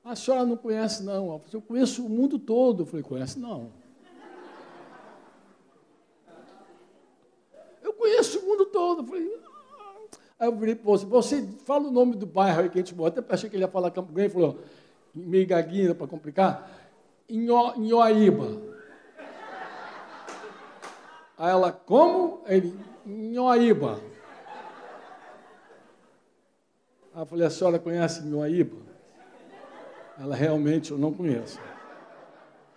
[0.04, 1.35] a senhora não conhece não.
[1.35, 2.85] Assim, eu conheço o mundo todo.
[2.85, 3.72] Eu falei, conhece não.
[7.82, 9.02] Eu conheço o mundo todo.
[9.02, 9.40] Eu falei,
[10.38, 12.94] Aí eu virei para você, você fala o nome do bairro aí que a gente
[12.94, 13.18] mora.
[13.18, 14.61] Até achei que ele ia falar Campo Grande, falou,
[15.12, 16.70] meio gaguinha para complicar,
[17.28, 18.62] Inhoaíba.
[21.37, 22.42] Aí ela, como?
[22.46, 23.98] Ele, Inhoaíba.
[27.16, 28.76] Aí eu falei, a senhora conhece Inhoaíba?
[30.18, 31.59] Ela, realmente, eu não conheço.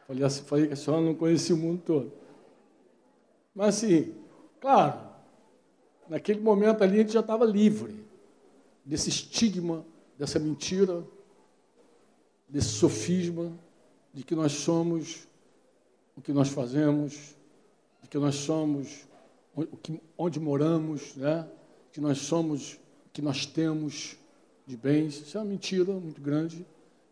[0.07, 2.13] Falei, assim, falei que a senhora não conhecia o mundo todo.
[3.53, 4.15] Mas assim,
[4.61, 4.97] claro,
[6.07, 8.01] naquele momento ali a gente já estava livre
[8.85, 9.85] desse estigma,
[10.17, 11.03] dessa mentira,
[12.47, 13.51] desse sofisma
[14.13, 15.27] de que nós somos
[16.15, 17.35] o que nós fazemos,
[18.01, 19.05] de que nós somos,
[20.17, 21.45] onde moramos, né?
[21.91, 22.79] que nós somos,
[23.11, 24.17] que nós temos
[24.69, 25.19] de bens.
[25.19, 26.57] Isso é uma mentira muito grande.
[26.57, 26.65] Ele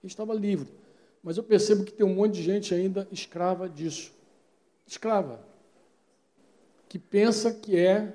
[0.03, 0.67] estava livre.
[1.23, 4.13] Mas eu percebo que tem um monte de gente ainda escrava disso.
[4.85, 5.43] Escrava.
[6.87, 8.13] Que pensa que é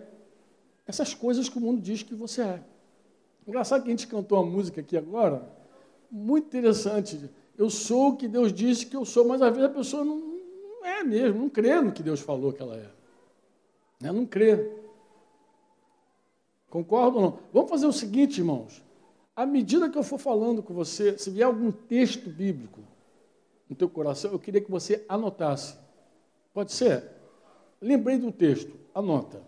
[0.86, 2.62] essas coisas que o mundo diz que você é.
[3.46, 5.42] Engraçado que a gente cantou uma música aqui agora,
[6.08, 7.28] muito interessante.
[7.58, 10.18] Eu sou o que Deus disse que eu sou, mas às vezes a pessoa não,
[10.18, 12.88] não é mesmo, não crê no que Deus falou que ela é.
[14.00, 14.12] Né?
[14.12, 14.70] Não crê.
[16.70, 17.38] Concordo ou não?
[17.52, 18.82] Vamos fazer o seguinte, irmãos.
[19.34, 22.80] À medida que eu for falando com você, se vier algum texto bíblico
[23.68, 25.76] no teu coração, eu queria que você anotasse.
[26.52, 27.04] Pode ser?
[27.80, 29.42] Lembrei do texto, anota.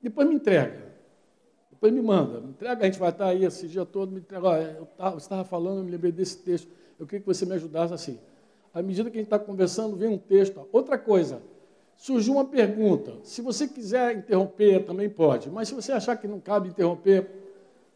[0.00, 0.94] Depois me entrega.
[1.70, 2.40] Depois me manda.
[2.40, 4.10] Me entrega, a gente vai estar aí esse dia todo.
[4.10, 4.46] Me entrega.
[4.46, 6.68] Olha, eu você estava falando, eu me lembrei desse texto.
[6.98, 8.18] Eu queria que você me ajudasse assim.
[8.72, 10.66] À medida que a gente está conversando, vem um texto.
[10.72, 11.42] Outra coisa,
[11.96, 13.18] surgiu uma pergunta.
[13.22, 15.50] Se você quiser interromper, também pode.
[15.50, 17.28] Mas se você achar que não cabe interromper,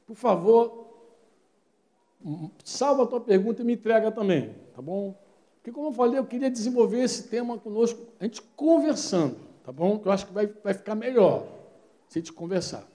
[0.06, 0.87] por favor,
[2.64, 5.14] salva a tua pergunta e me entrega também, tá bom?
[5.56, 9.98] Porque, como eu falei, eu queria desenvolver esse tema conosco, a gente conversando, tá bom?
[9.98, 11.46] Que eu acho que vai, vai ficar melhor
[12.08, 12.86] se a gente conversar.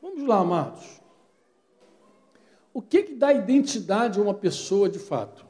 [0.00, 1.00] Vamos lá, amados.
[2.72, 5.46] O que, que dá identidade a uma pessoa de fato?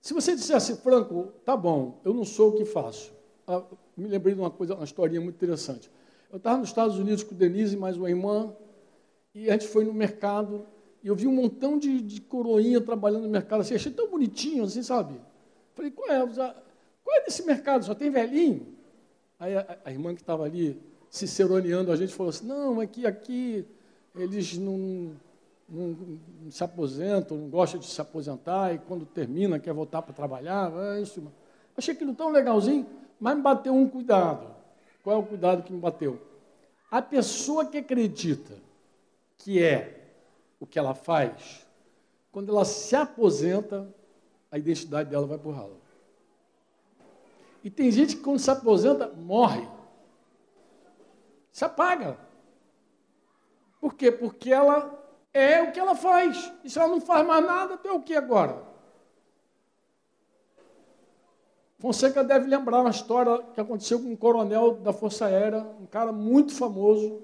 [0.00, 3.12] Se você dissesse, Franco, tá bom, eu não sou o que faço.
[3.46, 3.62] Ah,
[3.96, 5.90] me lembrei de uma coisa, uma historinha muito interessante.
[6.30, 8.54] Eu estava nos Estados Unidos com Denise e mais uma irmã,
[9.34, 10.64] e a gente foi no mercado,
[11.02, 14.64] e eu vi um montão de, de coroinha trabalhando no mercado, assim, achei tão bonitinho,
[14.64, 15.14] assim, sabe?
[15.74, 16.26] Falei, qual é?
[16.26, 17.84] Qual é desse mercado?
[17.84, 18.66] Só tem velhinho?
[19.38, 23.64] Aí a, a irmã que estava ali, ciceroneando a gente, falou assim, não, aqui, aqui,
[24.14, 25.12] eles não
[25.70, 25.88] não,
[26.42, 30.72] não, se aposentam, não gosta de se aposentar, e quando termina quer voltar para trabalhar.
[30.96, 31.22] É isso.
[31.76, 32.86] Achei aquilo tão legalzinho,
[33.20, 34.46] mas me bateu um cuidado.
[35.02, 36.20] Qual é o cuidado que me bateu?
[36.90, 38.54] A pessoa que acredita
[39.38, 39.99] que é
[40.60, 41.66] o que ela faz,
[42.30, 43.92] quando ela se aposenta,
[44.52, 45.80] a identidade dela vai por ralo.
[47.64, 49.66] E tem gente que quando se aposenta, morre.
[51.50, 52.18] Se apaga.
[53.80, 54.12] Por quê?
[54.12, 54.98] Porque ela
[55.32, 56.52] é o que ela faz.
[56.62, 58.70] E se ela não faz mais nada, tem o que agora?
[61.78, 66.12] Fonseca deve lembrar uma história que aconteceu com um coronel da Força Aérea, um cara
[66.12, 67.22] muito famoso,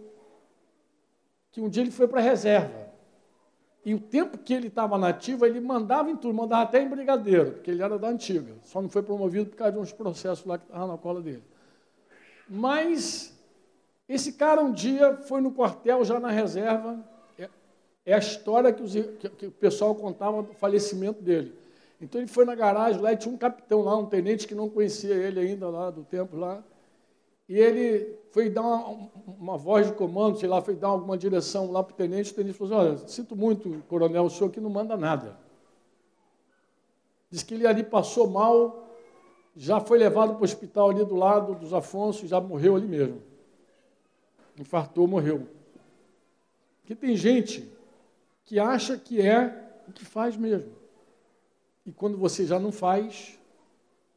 [1.53, 2.86] que um dia ele foi para a reserva.
[3.87, 6.89] E o tempo que ele estava na ativa, ele mandava em tudo, mandava até em
[6.89, 8.53] brigadeiro, porque ele era da antiga.
[8.65, 11.45] Só não foi promovido por causa de uns processos lá que estavam na cola dele.
[12.49, 13.33] Mas
[14.09, 16.99] esse cara um dia foi no quartel, já na reserva,
[18.05, 21.55] é a história que, os, que, o pessoal contava do falecimento dele.
[22.01, 24.69] Então ele foi na garagem lá e tinha um capitão lá, um tenente que não
[24.69, 26.61] conhecia ele ainda lá do tempo lá.
[27.49, 31.71] E ele foi dar uma, uma voz de comando, sei lá, foi dar alguma direção
[31.71, 32.33] lá para o tenente.
[32.33, 35.39] O tenente falou assim, olha, sinto muito, coronel, o senhor aqui não manda nada.
[37.31, 38.89] Diz que ele ali passou mal,
[39.55, 43.23] já foi levado para o hospital ali do lado dos Afonso, já morreu ali mesmo.
[44.59, 45.49] Infartou, morreu.
[46.81, 47.71] Porque tem gente
[48.45, 50.73] que acha que é o que faz mesmo.
[51.85, 53.39] E quando você já não faz,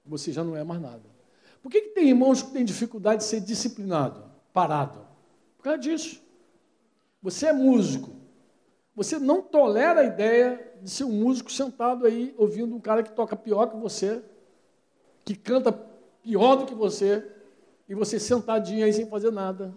[0.05, 1.18] você já não é mais nada.
[1.61, 5.05] Por que, que tem irmãos que têm dificuldade de ser disciplinado, parado?
[5.57, 6.21] Por causa disso.
[7.21, 8.11] Você é músico.
[8.95, 13.11] Você não tolera a ideia de ser um músico sentado aí ouvindo um cara que
[13.11, 14.23] toca pior que você,
[15.25, 15.71] que canta
[16.23, 17.25] pior do que você,
[17.87, 19.73] e você sentadinho aí sem fazer nada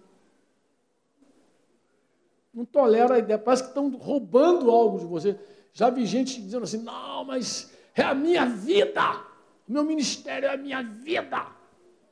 [2.52, 5.38] não tolera a ideia, parece que estão roubando algo de você.
[5.72, 9.24] Já vi gente dizendo assim: não, mas é a minha vida,
[9.66, 11.46] o meu ministério é a minha vida.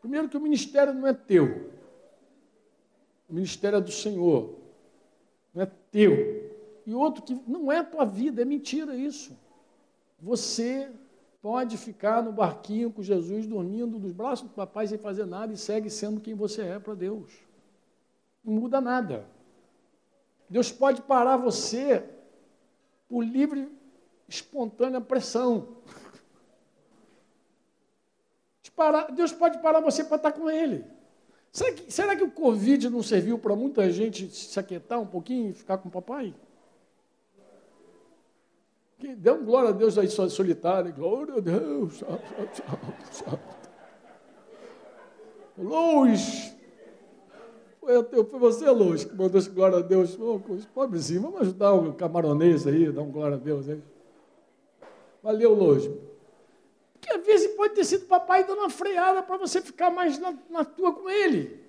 [0.00, 1.70] Primeiro, que o ministério não é teu,
[3.28, 4.56] o ministério é do Senhor,
[5.54, 6.50] não é teu.
[6.86, 9.36] E outro, que não é tua vida, é mentira isso.
[10.20, 10.90] Você
[11.40, 15.56] pode ficar no barquinho com Jesus dormindo nos braços do papai sem fazer nada e
[15.56, 17.30] segue sendo quem você é para Deus.
[18.44, 19.26] Não muda nada.
[20.48, 22.04] Deus pode parar você
[23.08, 23.68] por livre,
[24.28, 25.76] espontânea pressão.
[29.12, 30.84] Deus pode parar você para estar com Ele.
[31.52, 35.50] Será que, será que o Covid não serviu para muita gente se aquietar um pouquinho
[35.50, 36.34] e ficar com o papai?
[38.98, 40.92] Que dê um glória a Deus aí solitário.
[40.92, 42.04] Glória a Deus.
[45.58, 46.54] Luz.
[47.80, 50.16] Foi, foi você, Luz, que mandou esse glória a Deus.
[50.74, 53.82] Pobrezinho, vamos ajudar o camaronês aí, dar um glória a Deus aí.
[55.22, 55.90] Valeu, Luz.
[57.00, 60.36] Que às vezes pode ter sido papai dando uma freada para você ficar mais na,
[60.48, 61.64] na tua com ele.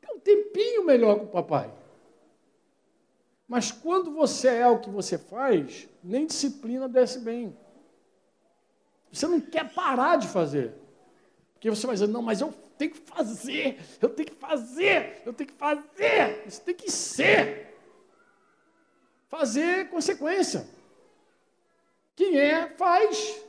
[0.00, 1.72] Tem um tempinho melhor com o papai.
[3.48, 7.56] Mas quando você é o que você faz, nem disciplina desce bem.
[9.12, 10.72] Você não quer parar de fazer.
[11.54, 15.32] Porque você vai dizer, não, mas eu tenho que fazer, eu tenho que fazer, eu
[15.34, 16.44] tenho que fazer.
[16.48, 17.76] Você tem que ser.
[19.28, 20.66] Fazer consequência.
[22.16, 23.42] Quem é, faz.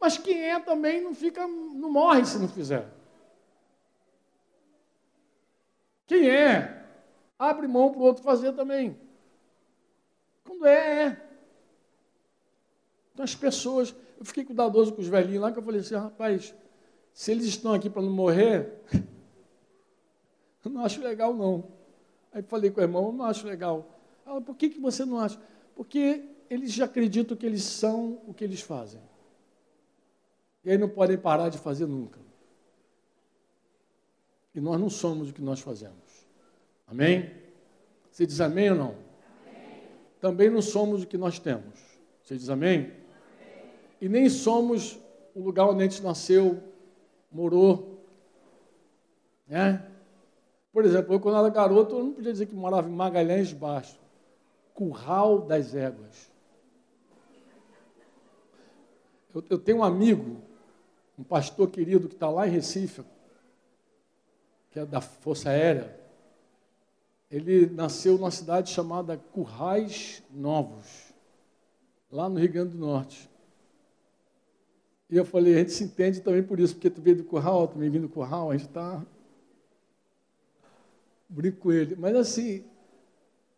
[0.00, 2.86] Mas quem é também não fica, não morre se não fizer.
[6.06, 6.84] Quem é,
[7.38, 8.98] abre mão para o outro fazer também.
[10.44, 11.26] Quando é, é.
[13.12, 16.54] Então as pessoas, eu fiquei cuidadoso com os velhinhos lá, que eu falei assim, rapaz,
[17.12, 18.82] se eles estão aqui para não morrer,
[20.64, 21.64] eu não acho legal não.
[22.32, 23.88] Aí falei com o irmão, eu não acho legal.
[24.24, 25.40] Ela, por que, que você não acha?
[25.74, 29.00] Porque eles já acreditam que eles são o que eles fazem.
[30.64, 32.18] E aí não podem parar de fazer nunca.
[34.54, 36.26] E nós não somos o que nós fazemos.
[36.86, 37.30] Amém?
[38.10, 38.94] Você diz amém ou não?
[39.46, 39.82] Amém.
[40.20, 41.78] Também não somos o que nós temos.
[42.22, 42.78] Você diz amém?
[42.78, 42.92] amém?
[44.00, 44.98] E nem somos
[45.34, 46.62] o lugar onde a gente nasceu,
[47.30, 48.02] morou.
[49.46, 49.86] Né?
[50.72, 53.98] Por exemplo, eu quando era garoto, eu não podia dizer que morava em Magalhães Baixo.
[54.74, 56.30] Curral das Éguas.
[59.36, 60.40] Eu, eu tenho um amigo,
[61.18, 63.02] um pastor querido que está lá em Recife,
[64.70, 65.94] que é da Força Aérea.
[67.30, 71.12] Ele nasceu numa cidade chamada Currais Novos,
[72.10, 73.28] lá no Rio Grande do Norte.
[75.10, 77.62] E eu falei, a gente se entende também por isso, porque tu veio do curral,
[77.62, 79.04] eu também vim do curral, a gente está.
[81.28, 81.94] Brinco com ele.
[81.94, 82.64] Mas assim,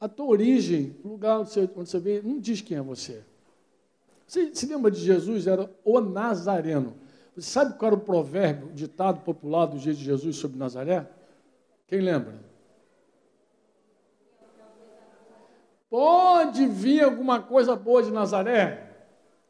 [0.00, 3.22] a tua origem, o lugar onde você, onde você veio, não diz quem é você.
[4.28, 5.46] Você se lembra de Jesus?
[5.46, 6.94] Era o Nazareno.
[7.34, 11.08] Você sabe qual era o provérbio, o ditado popular do dia de Jesus sobre Nazaré?
[11.86, 12.34] Quem lembra?
[15.88, 18.86] Pode vir alguma coisa boa de Nazaré?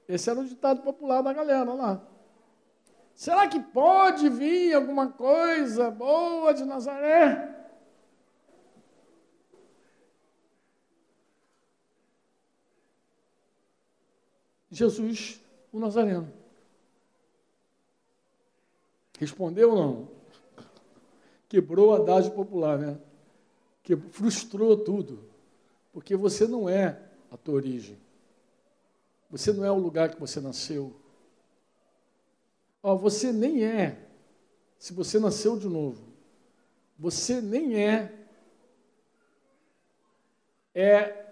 [0.08, 2.00] Esse era o ditado popular da galera lá.
[3.16, 7.57] Será que pode vir alguma coisa boa de Nazaré?
[14.78, 15.40] Jesus,
[15.72, 16.32] o Nazareno.
[19.18, 20.08] Respondeu ou não?
[21.48, 22.98] Quebrou a dádiva popular, né?
[23.82, 25.28] Que frustrou tudo.
[25.92, 27.98] Porque você não é a tua origem.
[29.30, 30.94] Você não é o lugar que você nasceu.
[32.82, 34.06] Ó, você nem é.
[34.78, 36.00] Se você nasceu de novo,
[36.98, 38.14] você nem é
[40.74, 41.27] é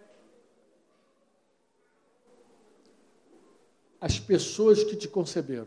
[4.06, 5.66] as pessoas que te conceberam.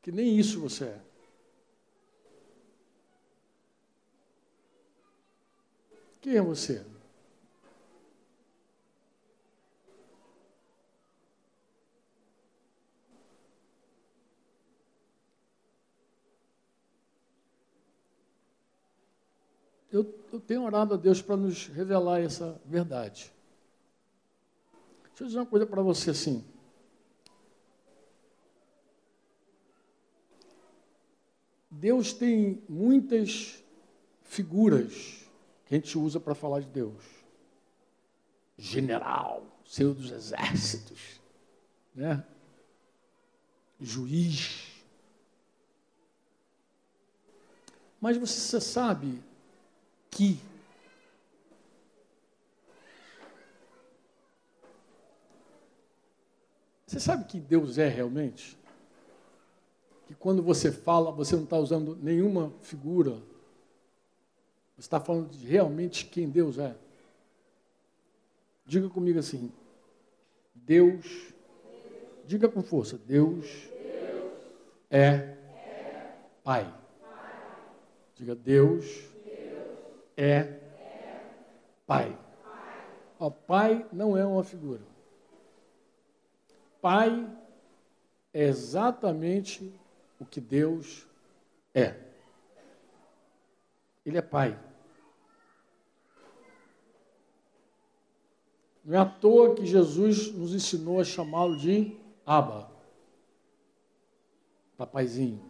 [0.00, 1.00] Que nem isso você é.
[6.20, 6.86] Quem é você?
[19.90, 23.32] Eu, eu tenho orado a Deus para nos revelar essa verdade.
[25.18, 26.44] Deixa eu dizer uma coisa para você assim.
[31.68, 33.60] Deus tem muitas
[34.22, 35.28] figuras
[35.66, 37.02] que a gente usa para falar de Deus.
[38.56, 41.20] General, Senhor dos Exércitos,
[41.92, 42.24] né?
[43.80, 44.84] Juiz.
[48.00, 49.20] Mas você sabe
[50.12, 50.40] que
[56.88, 58.58] Você sabe que Deus é realmente?
[60.06, 63.10] Que quando você fala, você não está usando nenhuma figura.
[64.74, 66.74] Você está falando de realmente quem Deus é.
[68.64, 69.52] Diga comigo assim:
[70.54, 71.04] Deus,
[72.24, 73.44] diga com força: Deus,
[74.90, 75.36] é,
[76.42, 76.74] Pai.
[78.14, 78.86] Diga: Deus,
[80.16, 80.58] é,
[81.86, 82.18] Pai.
[83.18, 84.87] O Pai não é uma figura.
[86.80, 87.28] Pai
[88.32, 89.72] é exatamente
[90.18, 91.06] o que Deus
[91.74, 91.94] é.
[94.04, 94.58] Ele é Pai.
[98.84, 102.70] Não é à toa que Jesus nos ensinou a chamá-lo de Abba.
[104.78, 105.44] Papaizinho.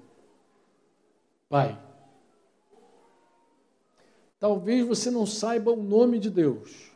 [1.49, 1.81] Pai.
[4.41, 6.91] Talvez você não saiba o nome de Deus.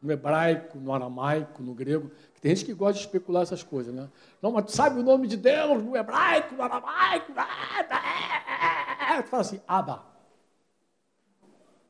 [0.00, 2.10] no hebraico, no aramaico, no grego.
[2.40, 4.08] Tem gente que gosta de especular essas coisas, né?
[4.40, 7.32] Não, mas tu sabe o nome de Deus no hebraico, no aramaico?
[7.32, 10.04] Tu fala assim, Abba.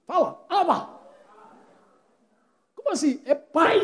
[0.07, 1.01] Fala, Abba.
[2.76, 3.20] Como assim?
[3.24, 3.80] É pai.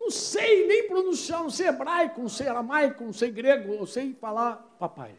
[0.00, 4.12] Não sei nem pronunciar, não sei hebraico, não sei aramaico, não sei grego, eu sei
[4.14, 5.16] falar papai.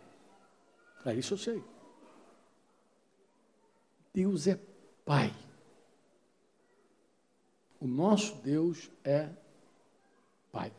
[1.06, 1.64] É isso eu sei.
[4.14, 4.60] Deus é
[5.06, 5.34] pai.
[7.80, 9.30] O nosso Deus é
[10.54, 10.72] pai.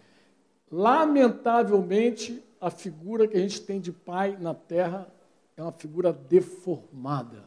[0.71, 5.13] Lamentavelmente, a figura que a gente tem de pai na terra
[5.57, 7.45] é uma figura deformada.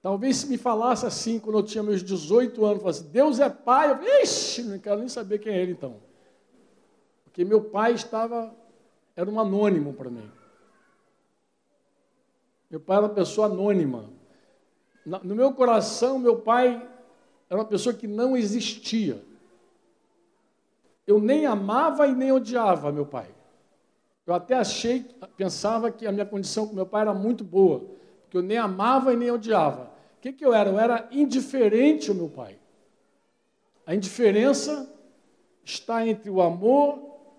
[0.00, 3.90] Talvez se me falasse assim quando eu tinha meus 18 anos, falasse, Deus é pai,
[3.90, 5.96] eu, ixi, não quero nem saber quem é ele então.
[7.24, 8.54] Porque meu pai estava,
[9.16, 10.30] era um anônimo para mim.
[12.70, 14.08] Meu pai era uma pessoa anônima.
[15.04, 16.95] No meu coração, meu pai
[17.48, 19.22] era uma pessoa que não existia.
[21.06, 23.28] Eu nem amava e nem odiava meu pai.
[24.26, 27.84] Eu até achei, pensava que a minha condição com meu pai era muito boa,
[28.22, 29.84] porque eu nem amava e nem odiava.
[30.18, 30.70] O que, que eu era?
[30.70, 32.58] Eu era indiferente ao meu pai.
[33.86, 34.92] A indiferença
[35.64, 36.98] está entre o amor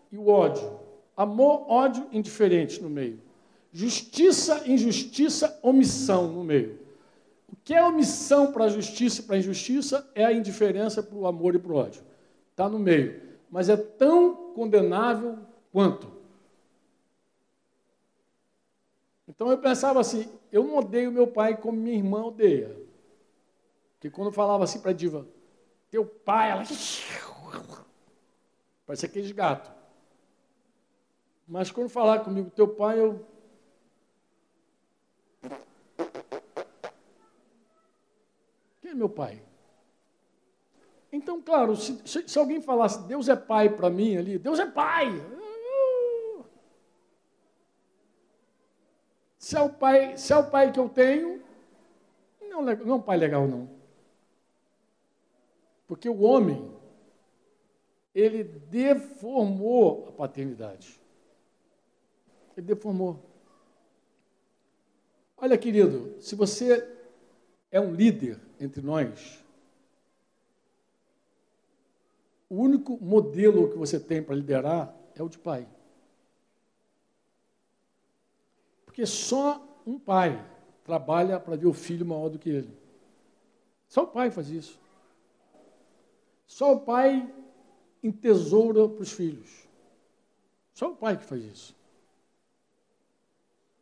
[0.10, 0.80] e o ódio.
[1.16, 3.20] Amor, ódio, indiferente no meio.
[3.74, 6.80] Justiça, injustiça, omissão no meio.
[7.68, 11.28] Que é omissão para a justiça e para a injustiça é a indiferença para o
[11.28, 12.01] amor e para o ódio.
[12.49, 13.22] Está no meio.
[13.51, 15.38] Mas é tão condenável
[15.70, 16.09] quanto.
[19.28, 22.74] Então eu pensava assim, eu não odeio meu pai como minha irmã odeia.
[23.95, 25.28] Porque quando eu falava assim para a diva,
[25.91, 26.63] teu pai, ela.
[28.88, 29.70] Parece aqueles gatos.
[31.45, 33.26] Mas quando falar comigo, teu pai, eu
[38.88, 39.44] Quem é meu pai?
[41.12, 45.10] Então, claro, se, se alguém falasse Deus é pai para mim ali, Deus é pai.
[49.38, 51.44] Se é o pai, se é o pai que eu tenho,
[52.50, 53.70] não, não é um pai legal não.
[55.86, 56.74] Porque o homem,
[58.16, 60.98] ele deformou a paternidade.
[62.56, 63.22] Ele deformou.
[65.36, 66.90] Olha, querido, se você
[67.70, 69.43] é um líder entre nós,
[72.49, 75.68] o único modelo que você tem para liderar é o de pai.
[78.86, 80.43] Porque só um pai
[80.84, 82.78] trabalha para ver o filho maior do que ele.
[83.88, 84.80] Só o pai faz isso.
[86.45, 87.34] Só o pai
[88.01, 89.68] entesoura para os filhos.
[90.74, 91.76] Só o pai que faz isso.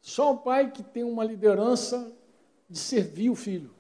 [0.02, 2.12] Só o pai que tem uma liderança
[2.70, 3.75] de servir o filho.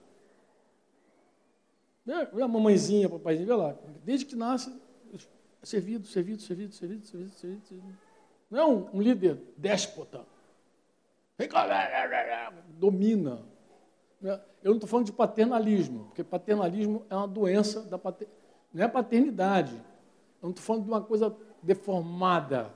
[2.06, 3.76] Vê a mamãezinha, papaizinho, vê lá.
[4.04, 4.72] Desde que nasce,
[5.64, 7.66] servido, servido, servido, servido, servido, servido.
[7.66, 7.98] servido.
[8.50, 10.24] Não é um, líder déspota.
[12.78, 13.42] Domina.
[14.22, 14.40] Eu
[14.72, 18.28] não estou falando de paternalismo, porque paternalismo é uma doença da pater...
[18.72, 19.74] não é paternidade.
[19.74, 22.72] Eu não estou falando de uma coisa deformada.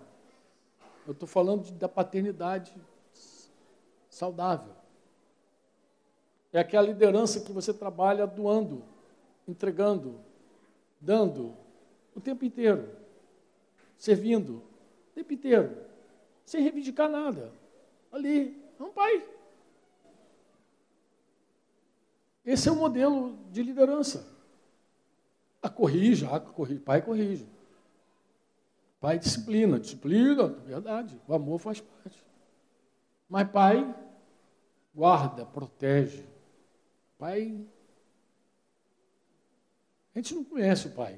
[1.05, 2.73] Eu estou falando de, da paternidade
[4.09, 4.73] saudável.
[6.51, 8.83] É aquela liderança que você trabalha doando
[9.49, 10.19] entregando,
[10.99, 11.55] dando,
[12.15, 12.89] o tempo inteiro,
[13.97, 14.63] servindo,
[15.11, 15.75] o tempo inteiro,
[16.45, 17.51] sem reivindicar nada.
[18.11, 19.27] Ali, é um pai.
[22.45, 24.25] Esse é o modelo de liderança.
[25.61, 27.47] A corrija, a corrige, pai corrige.
[28.99, 32.25] Pai disciplina, disciplina, verdade, o amor faz parte.
[33.29, 33.95] Mas pai
[34.93, 36.25] guarda, protege.
[37.17, 37.65] Pai
[40.19, 41.17] a gente não conhece o Pai.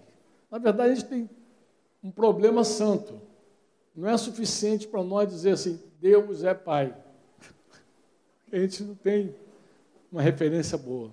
[0.49, 1.29] Na verdade, a gente tem
[2.03, 3.19] um problema santo.
[3.95, 6.95] Não é suficiente para nós dizer assim, Deus é Pai.
[8.51, 9.35] A gente não tem
[10.11, 11.11] uma referência boa.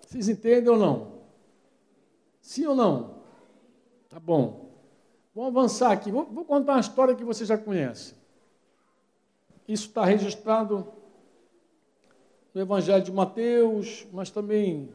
[0.00, 1.18] Vocês entendem ou não?
[2.42, 3.22] Sim ou não?
[4.08, 4.68] Tá bom.
[5.34, 6.10] Vamos avançar aqui.
[6.10, 8.14] Vou, vou contar uma história que você já conhece.
[9.66, 10.86] Isso está registrado
[12.52, 14.92] no Evangelho de Mateus, mas também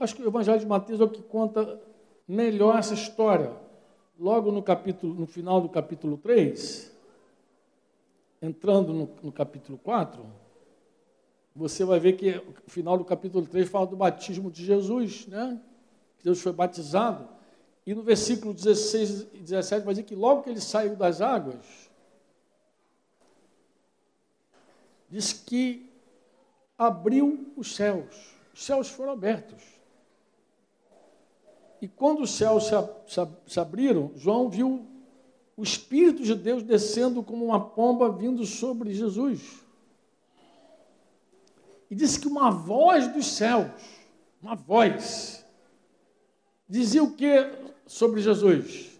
[0.00, 1.78] Acho que o Evangelho de Mateus é o que conta
[2.26, 3.54] melhor essa história.
[4.18, 6.90] Logo no capítulo, no final do capítulo 3,
[8.40, 10.24] entrando no, no capítulo 4,
[11.54, 12.30] você vai ver que
[12.66, 15.60] o final do capítulo 3 fala do batismo de Jesus, né?
[16.24, 17.28] Jesus foi batizado.
[17.86, 21.90] E no versículo 16 e 17 vai dizer que logo que ele saiu das águas,
[25.10, 25.90] diz que
[26.78, 28.34] abriu os céus.
[28.54, 29.79] Os céus foram abertos.
[31.80, 32.74] E quando os céus se,
[33.06, 34.86] se, se abriram, João viu
[35.56, 39.64] o Espírito de Deus descendo como uma pomba vindo sobre Jesus.
[41.90, 43.70] E disse que uma voz dos céus,
[44.40, 45.44] uma voz,
[46.68, 47.50] dizia o que
[47.86, 48.90] sobre Jesus?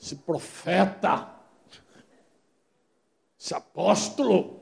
[0.00, 1.34] Esse profeta,
[3.38, 4.60] esse apóstolo,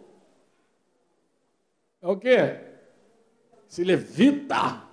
[2.00, 2.60] é o quê?
[3.68, 4.85] Esse levita,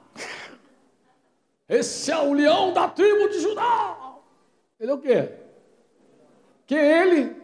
[1.73, 4.19] esse é o leão da tribo de Judá.
[4.79, 5.31] Ele é o quê?
[6.67, 7.35] Que ele?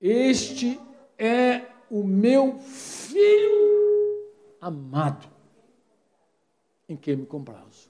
[0.00, 0.80] Este
[1.16, 5.28] é o meu filho amado,
[6.88, 7.88] em quem me comprazo.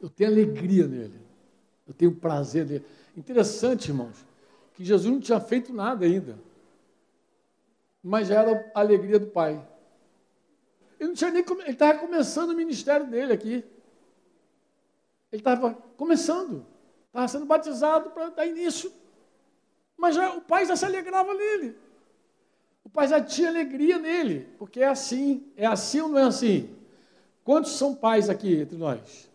[0.00, 1.20] Eu tenho alegria nele,
[1.86, 2.84] eu tenho prazer nele.
[3.16, 4.24] Interessante, irmãos,
[4.74, 6.38] que Jesus não tinha feito nada ainda,
[8.02, 9.62] mas já era a alegria do Pai.
[10.98, 13.64] Ele não tinha nem ele estava começando o ministério dele aqui.
[15.30, 16.64] Ele estava começando,
[17.08, 18.90] estava sendo batizado para dar início.
[19.96, 21.76] Mas já, o pai já se alegrava nele.
[22.84, 25.50] O pai já tinha alegria nele, porque é assim.
[25.56, 26.74] É assim ou não é assim?
[27.44, 29.30] Quantos são pais aqui entre nós?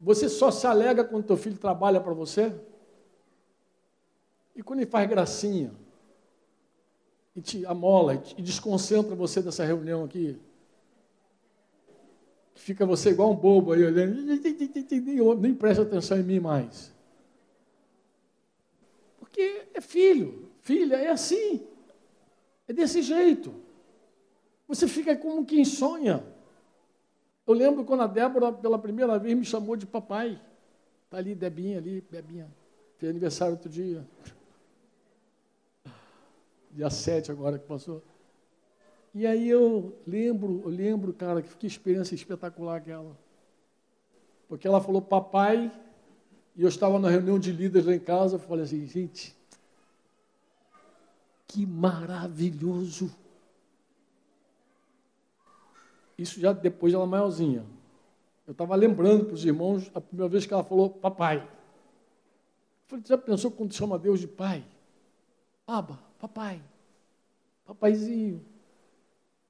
[0.00, 2.54] Você só se alegra quando teu filho trabalha para você?
[4.54, 5.72] E quando ele faz gracinha?
[7.36, 10.40] E te amola, e desconcentra você dessa reunião aqui?
[12.54, 14.16] Fica você igual um bobo aí olhando,
[15.38, 16.90] nem presta atenção em mim mais.
[19.20, 21.66] Porque é filho, filha, é assim.
[22.66, 23.54] É desse jeito.
[24.66, 26.24] Você fica como quem sonha.
[27.46, 30.40] Eu lembro quando a Débora, pela primeira vez, me chamou de papai.
[31.04, 32.50] Está ali, Debinha, ali, Bebinha.
[32.96, 34.04] Fez aniversário outro dia.
[36.76, 38.02] Dia 7 agora que passou.
[39.14, 43.16] E aí eu lembro, eu lembro, cara, que experiência espetacular aquela.
[44.46, 45.72] Porque ela falou papai,
[46.54, 49.34] e eu estava na reunião de líderes lá em casa, eu falei assim, gente,
[51.48, 53.10] que maravilhoso.
[56.18, 57.64] Isso já depois ela maiorzinha.
[58.46, 61.38] Eu estava lembrando para os irmãos a primeira vez que ela falou papai.
[61.38, 61.48] Eu
[62.86, 64.62] falei, já pensou quando chama Deus de pai?
[65.66, 66.62] Aba, papai,
[67.64, 68.44] papaizinho.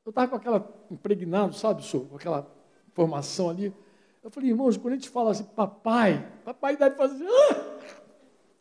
[0.04, 2.50] Eu estava com aquela impregnado, sabe, senhor, com aquela
[2.92, 3.74] formação ali.
[4.22, 7.78] Eu falei, irmãos, quando a gente fala assim, papai, papai deve fazer, ah,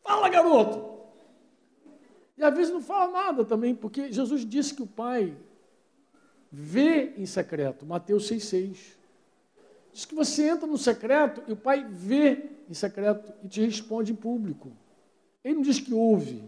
[0.04, 0.96] fala garoto.
[2.38, 5.36] E às vezes não fala nada também, porque Jesus disse que o Pai
[6.52, 7.86] vê em secreto.
[7.86, 8.98] Mateus 6,6.
[9.94, 14.12] Diz que você entra no secreto e o Pai vê em secreto e te responde
[14.12, 14.72] em público.
[15.44, 16.44] Ele não diz que ouve.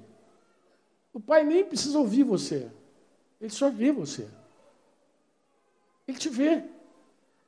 [1.14, 2.72] O Pai nem precisa ouvir você.
[3.40, 4.28] Ele só vê você.
[6.08, 6.64] Ele te vê.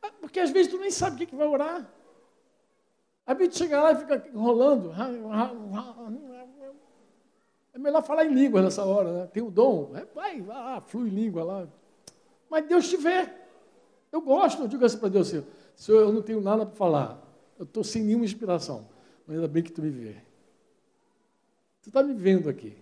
[0.02, 1.90] Ah, porque às vezes tu nem sabe o que vai orar.
[3.26, 4.92] A gente chega lá e fica enrolando.
[7.74, 9.28] É melhor falar em língua nessa hora, né?
[9.28, 11.68] Tem o dom, é, vai, vai, flui língua lá.
[12.50, 13.30] Mas Deus te vê.
[14.12, 15.46] Eu gosto, eu digo assim para Deus, Senhor,
[15.76, 17.22] Senhor, eu não tenho nada para falar.
[17.58, 18.90] Eu estou sem nenhuma inspiração.
[19.28, 20.16] Mas ainda bem que tu me vê.
[21.84, 22.76] Tu está me vendo aqui.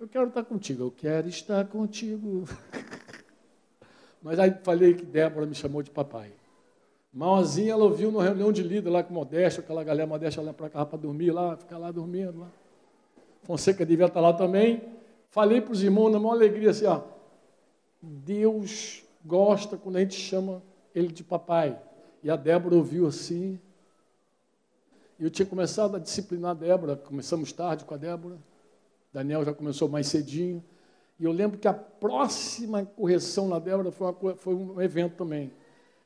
[0.00, 0.84] Eu quero estar contigo.
[0.84, 2.44] Eu quero estar contigo.
[4.22, 6.32] Mas aí falei que Débora me chamou de papai.
[7.12, 10.70] Mauazinha, ela ouviu numa reunião de líder lá com Modesto, aquela galera Modesta lá para
[10.70, 12.48] cá para dormir lá, ficar lá dormindo lá.
[13.42, 14.82] Fonseca devia estar lá também.
[15.28, 17.02] Falei para os irmãos na maior alegria assim, ó,
[18.00, 20.62] Deus gosta quando a gente chama
[20.94, 21.78] ele de papai.
[22.22, 23.60] E a Débora ouviu assim.
[25.18, 28.38] Eu tinha começado a disciplinar a Débora, começamos tarde com a Débora.
[29.12, 30.62] Daniel já começou mais cedinho.
[31.18, 35.52] E eu lembro que a próxima correção na Débora foi, uma, foi um evento também.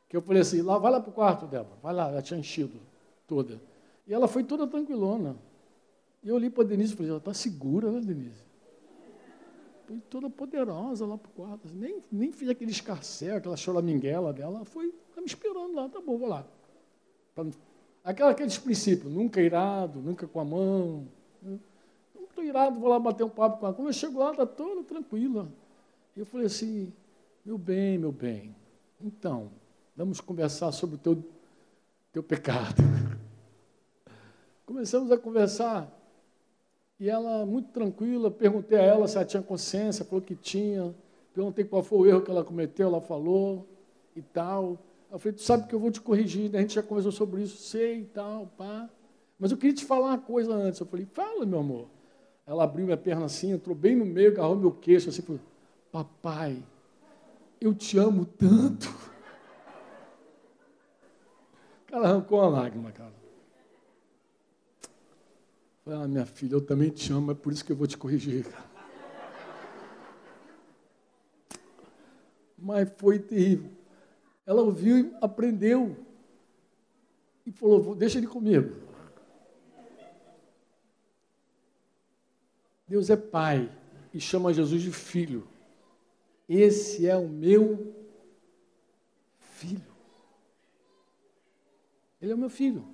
[0.08, 2.38] Que eu falei assim, lá, vai lá para o quarto, Débora, vai lá, ela tinha
[2.38, 2.80] enchido
[3.26, 3.60] toda.
[4.06, 5.36] E ela foi toda tranquilona.
[6.22, 8.42] E eu olhei para a Denise e falei, ela está segura, né, Denise?
[9.86, 11.66] Foi toda poderosa lá para o quarto.
[11.66, 14.56] Assim, nem, nem fiz aquele escarcel, aquela choraminguela dela.
[14.56, 16.44] Ela foi tá me esperando lá, tá bom, vou lá.
[18.02, 21.06] Aquela, aqueles princípios, nunca irado, nunca com a mão.
[21.42, 21.58] Né?
[22.34, 23.74] Estou irado, vou lá bater um papo com ela.
[23.76, 25.48] Quando eu chego lá, está toda tranquila.
[26.16, 26.92] Eu falei assim,
[27.44, 28.56] meu bem, meu bem,
[29.00, 29.52] então,
[29.94, 31.24] vamos conversar sobre o teu,
[32.12, 32.82] teu pecado.
[34.66, 35.88] Começamos a conversar
[36.98, 40.92] e ela, muito tranquila, perguntei a ela se ela tinha consciência, falou que tinha.
[41.32, 43.64] Perguntei qual foi o erro que ela cometeu, ela falou
[44.16, 44.76] e tal.
[45.08, 46.58] Eu falei, tu sabe que eu vou te corrigir, né?
[46.58, 48.90] a gente já conversou sobre isso, sei e tal, pá.
[49.38, 50.80] Mas eu queria te falar uma coisa antes.
[50.80, 51.93] Eu falei, fala, meu amor.
[52.46, 55.40] Ela abriu minha perna assim, entrou bem no meio, agarrou meu queixo assim, falou,
[55.90, 56.62] papai,
[57.60, 58.88] eu te amo tanto.
[61.86, 63.12] Cara arrancou uma lágrima, cara.
[65.84, 67.96] Falei, ah, minha filha, eu também te amo, é por isso que eu vou te
[67.96, 68.64] corrigir, cara.
[72.58, 73.70] Mas foi terrível.
[74.46, 75.96] Ela ouviu e aprendeu.
[77.46, 78.83] E falou, deixa ele comigo.
[82.86, 83.70] Deus é pai
[84.12, 85.48] e chama Jesus de filho.
[86.48, 87.94] Esse é o meu
[89.38, 89.94] filho.
[92.20, 92.86] Ele é o meu filho.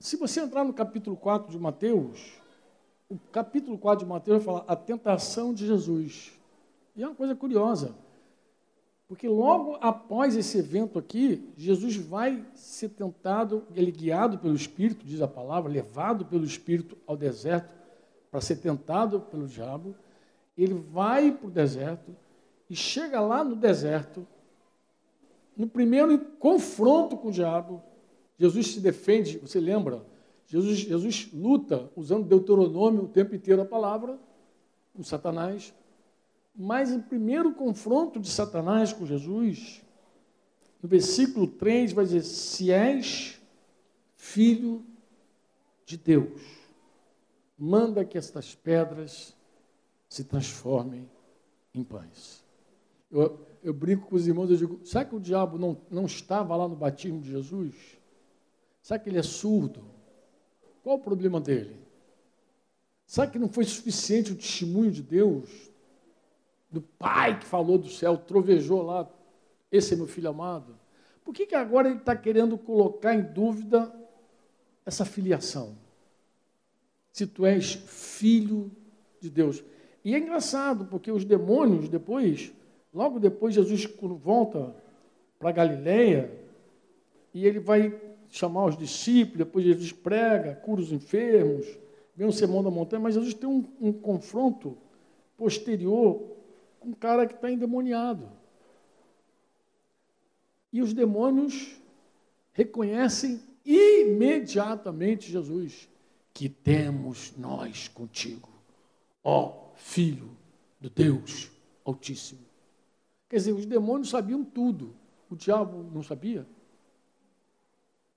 [0.00, 2.34] Se você entrar no capítulo 4 de Mateus,
[3.08, 6.32] o capítulo 4 de Mateus vai falar a tentação de Jesus.
[6.94, 7.94] E é uma coisa curiosa.
[9.14, 15.22] Porque logo após esse evento aqui, Jesus vai ser tentado, ele guiado pelo Espírito, diz
[15.22, 17.72] a palavra, levado pelo Espírito ao deserto
[18.28, 19.94] para ser tentado pelo diabo.
[20.58, 22.10] Ele vai para o deserto
[22.68, 24.26] e chega lá no deserto.
[25.56, 27.80] No primeiro confronto com o diabo,
[28.36, 30.04] Jesus se defende, você lembra?
[30.48, 34.18] Jesus, Jesus luta usando Deuteronômio o tempo inteiro a palavra
[34.92, 35.72] com Satanás.
[36.54, 39.82] Mas o primeiro confronto de Satanás com Jesus,
[40.80, 43.40] no versículo 3, vai dizer: Se és
[44.14, 44.84] filho
[45.84, 46.40] de Deus,
[47.58, 49.36] manda que estas pedras
[50.08, 51.10] se transformem
[51.74, 52.44] em pães.
[53.10, 56.54] Eu, eu brinco com os irmãos, eu digo: será que o diabo não, não estava
[56.56, 57.74] lá no batismo de Jesus?
[58.80, 59.82] Será que ele é surdo?
[60.84, 61.76] Qual o problema dele?
[63.06, 65.73] Será que não foi suficiente o testemunho de Deus
[66.74, 69.08] do pai que falou do céu, trovejou lá,
[69.70, 70.76] esse é meu filho amado.
[71.24, 73.94] Por que, que agora ele está querendo colocar em dúvida
[74.84, 75.76] essa filiação?
[77.12, 78.70] Se tu és filho
[79.20, 79.64] de Deus.
[80.04, 82.52] E é engraçado, porque os demônios, depois,
[82.92, 83.88] logo depois, Jesus
[84.22, 84.74] volta
[85.38, 86.30] para Galileia
[87.32, 87.98] e ele vai
[88.28, 91.66] chamar os discípulos, depois Jesus prega, cura os enfermos,
[92.16, 94.76] vem um sermão da montanha, mas Jesus tem um, um confronto
[95.36, 96.33] posterior
[96.84, 98.30] um cara que está endemoniado.
[100.72, 101.76] E os demônios
[102.52, 105.88] reconhecem imediatamente Jesus,
[106.32, 108.48] que temos nós contigo,
[109.22, 110.36] ó Filho
[110.80, 111.50] do Deus
[111.84, 112.44] Altíssimo.
[113.28, 114.94] Quer dizer, os demônios sabiam tudo,
[115.30, 116.46] o diabo não sabia?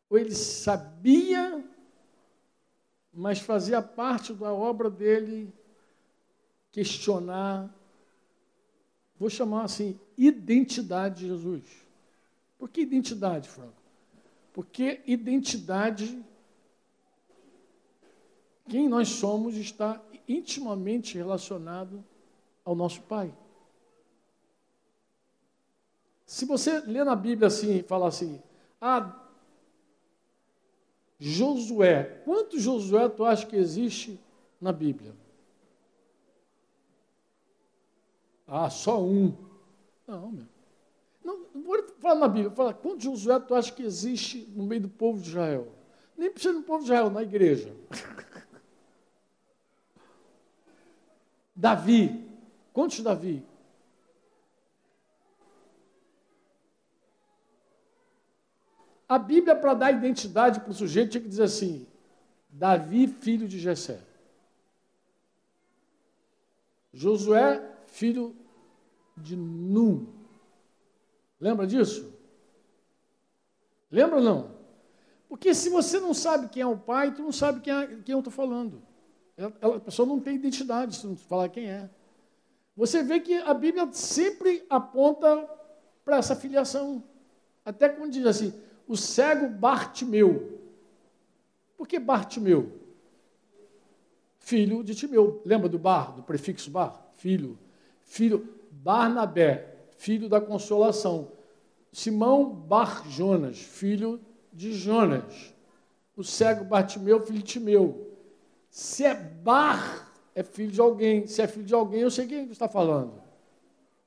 [0.10, 1.64] Ou ele sabia,
[3.14, 5.54] mas fazia parte da obra dele
[6.72, 7.74] questionar
[9.20, 11.64] vou chamar assim, identidade de Jesus.
[12.58, 13.82] Por que identidade, Franco?
[14.54, 16.24] Porque identidade,
[18.68, 22.04] quem nós somos, está intimamente relacionado
[22.66, 23.34] ao nosso Pai.
[26.26, 28.42] Se você lê na Bíblia assim, fala assim,
[28.82, 29.24] ah,
[31.20, 34.20] Josué, quantos Josué tu acha que existe
[34.60, 35.16] na Bíblia?
[38.48, 39.36] Ah, só um.
[40.08, 40.46] Não, meu.
[41.24, 44.90] Não, vou falar na Bíblia, fala, quantos Josué tu acha que existe no meio do
[44.90, 45.68] povo de Israel?
[46.18, 47.76] Nem precisa do povo de Israel, na igreja.
[51.54, 52.26] Davi,
[52.72, 53.44] quantos Davi?
[59.10, 61.86] A Bíblia, para dar identidade para o sujeito, tinha que dizer assim:
[62.50, 64.02] Davi, filho de Jessé.
[66.94, 68.36] Josué, filho
[69.16, 70.08] de Num.
[71.40, 72.14] Lembra disso?
[73.92, 74.58] Lembra ou não?
[75.28, 78.14] Porque se você não sabe quem é o pai, tu não sabe quem, é, quem
[78.14, 78.82] eu estou falando.
[79.36, 81.90] Ela, a pessoa não tem identidade se não falar quem é.
[82.76, 85.48] Você vê que a Bíblia sempre aponta
[86.06, 87.04] para essa filiação.
[87.66, 88.54] Até quando diz assim,
[88.88, 90.60] o cego Bartimeu.
[91.76, 92.72] Por que Bartimeu?
[94.40, 95.42] Filho de Timeu.
[95.46, 97.12] Lembra do bar, do prefixo bar?
[97.18, 97.58] Filho
[98.08, 101.32] filho Barnabé, filho da consolação.
[101.92, 104.20] Simão Bar Jonas, filho
[104.52, 105.54] de Jonas.
[106.16, 108.12] O cego Bartimeu, filho de Timeu.
[108.70, 111.28] Se é Bar, é filho de alguém.
[111.28, 113.22] Se é filho de alguém, eu sei quem está falando.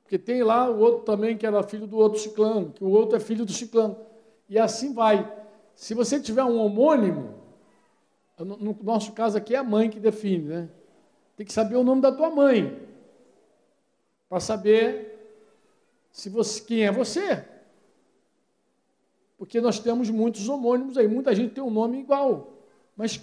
[0.02, 3.16] Porque tem lá o outro também que era filho do outro ciclano, que o outro
[3.16, 3.96] é filho do ciclano.
[4.48, 5.30] E assim vai.
[5.74, 7.34] Se você tiver um homônimo,
[8.38, 10.68] no nosso caso aqui é a mãe que define, né?
[11.36, 12.89] Tem que saber o nome da tua mãe
[14.30, 15.18] para saber
[16.12, 17.44] se você, quem é você.
[19.36, 22.52] Porque nós temos muitos homônimos aí, muita gente tem um nome igual.
[22.96, 23.20] Mas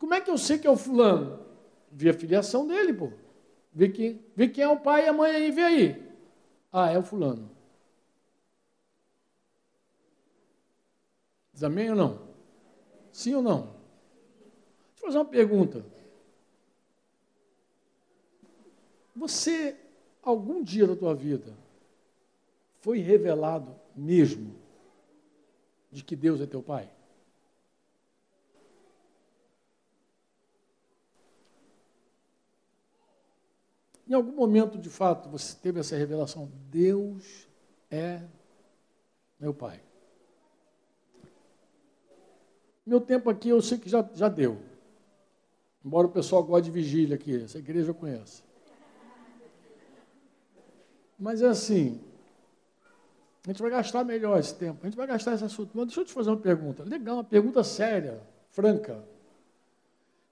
[0.00, 1.46] como é que eu sei que é o fulano?
[1.92, 3.12] Vê a filiação dele, pô.
[3.72, 6.12] Vê quem, vê quem é o pai e a mãe aí, vê aí.
[6.72, 7.48] Ah, é o fulano.
[11.52, 12.18] Diz amém ou não?
[13.12, 13.60] Sim ou não?
[14.90, 15.84] Deixa eu fazer uma pergunta.
[19.14, 19.76] Você,
[20.22, 21.52] algum dia da tua vida,
[22.80, 24.54] foi revelado mesmo
[25.90, 26.90] de que Deus é teu Pai?
[34.08, 37.48] Em algum momento, de fato, você teve essa revelação: Deus
[37.90, 38.22] é
[39.38, 39.82] meu Pai.
[42.84, 44.60] Meu tempo aqui eu sei que já, já deu.
[45.84, 48.44] Embora o pessoal goste de vigília aqui, essa igreja eu conheço.
[51.22, 52.00] Mas é assim,
[53.44, 55.70] a gente vai gastar melhor esse tempo, a gente vai gastar esse assunto.
[55.72, 58.20] Mas deixa eu te fazer uma pergunta, legal, uma pergunta séria,
[58.50, 59.00] franca.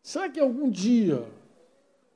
[0.03, 1.25] Será que algum dia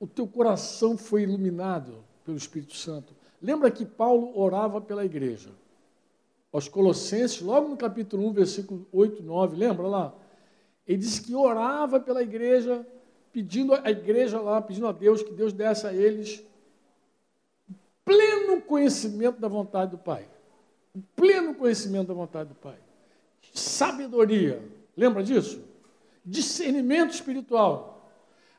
[0.01, 3.15] o teu coração foi iluminado pelo Espírito Santo?
[3.41, 5.51] Lembra que Paulo orava pela igreja?
[6.53, 10.15] Aos Colossenses, logo no capítulo 1, versículo 8, 9, lembra lá?
[10.85, 12.85] Ele disse que orava pela igreja,
[13.33, 16.45] pedindo a igreja lá, pedindo a Deus que Deus desse a eles
[18.05, 20.29] pleno conhecimento da vontade do Pai.
[21.17, 22.79] Pleno conhecimento da vontade do Pai.
[23.53, 24.63] Sabedoria.
[24.97, 25.63] Lembra disso?
[26.25, 28.13] Discernimento espiritual.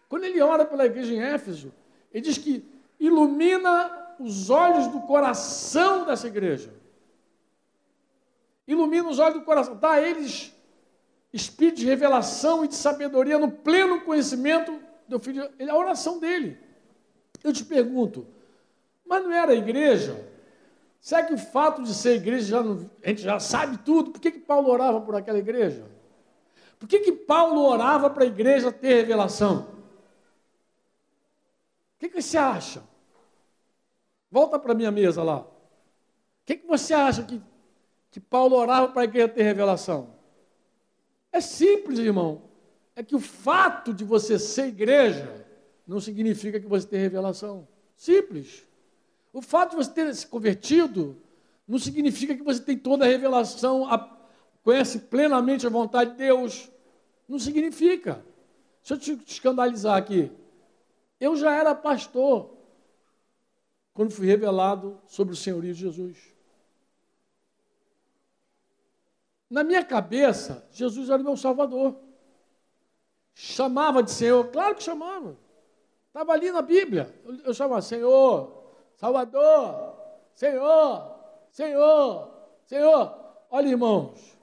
[0.10, 1.74] Quando ele ora pela igreja em Éfeso,
[2.14, 2.64] ele diz que
[3.00, 6.74] ilumina os olhos do coração dessa igreja.
[8.68, 10.54] Ilumina os olhos do coração, dá a eles
[11.36, 15.50] espírito de revelação e de sabedoria no pleno conhecimento do filho.
[15.60, 16.58] É a oração dele.
[17.44, 18.26] Eu te pergunto,
[19.06, 20.26] mas não era a igreja?
[21.00, 24.12] Será que o fato de ser igreja, não, a gente já sabe tudo?
[24.12, 25.86] Por que, que Paulo orava por aquela igreja?
[26.80, 29.68] Por que, que Paulo orava para a igreja ter revelação?
[31.96, 32.84] O que, que você acha?
[34.32, 35.42] Volta para a minha mesa lá.
[35.42, 35.48] O
[36.46, 37.42] que, que você acha que,
[38.12, 40.16] que Paulo orava para a igreja ter revelação?
[41.32, 42.42] É simples, irmão.
[42.96, 45.46] É que o fato de você ser igreja
[45.86, 47.68] não significa que você tem revelação.
[47.96, 48.66] Simples.
[49.36, 51.22] O fato de você ter se convertido
[51.68, 54.00] não significa que você tem toda a revelação, a,
[54.64, 56.72] conhece plenamente a vontade de Deus.
[57.28, 58.26] Não significa.
[58.82, 60.32] Deixa eu te escandalizar aqui.
[61.20, 62.56] Eu já era pastor
[63.94, 66.18] quando fui revelado sobre o senhorio de Jesus.
[69.50, 71.94] Na minha cabeça, Jesus era o meu salvador.
[73.34, 75.38] Chamava de Senhor, claro que chamava.
[76.08, 77.14] Estava ali na Bíblia.
[77.26, 78.65] Eu, eu chamava Senhor,
[78.96, 79.96] Salvador,
[80.34, 81.16] Senhor,
[81.50, 82.32] Senhor,
[82.66, 83.26] Senhor.
[83.50, 84.38] Olha, irmãos,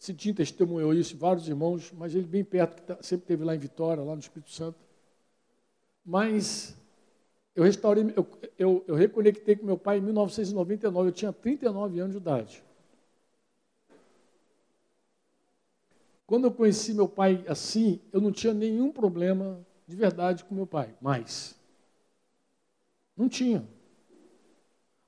[0.00, 3.58] Cidinho testemunhou isso, vários irmãos, mas ele bem perto, que tá, sempre esteve lá em
[3.58, 4.78] Vitória, lá no Espírito Santo.
[6.02, 6.74] Mas
[7.54, 8.26] eu restaurei, eu,
[8.58, 12.64] eu, eu reconectei com meu pai em 1999, eu tinha 39 anos de idade.
[16.26, 20.66] Quando eu conheci meu pai assim, eu não tinha nenhum problema de verdade com meu
[20.66, 21.54] pai, mais.
[23.14, 23.68] Não tinha.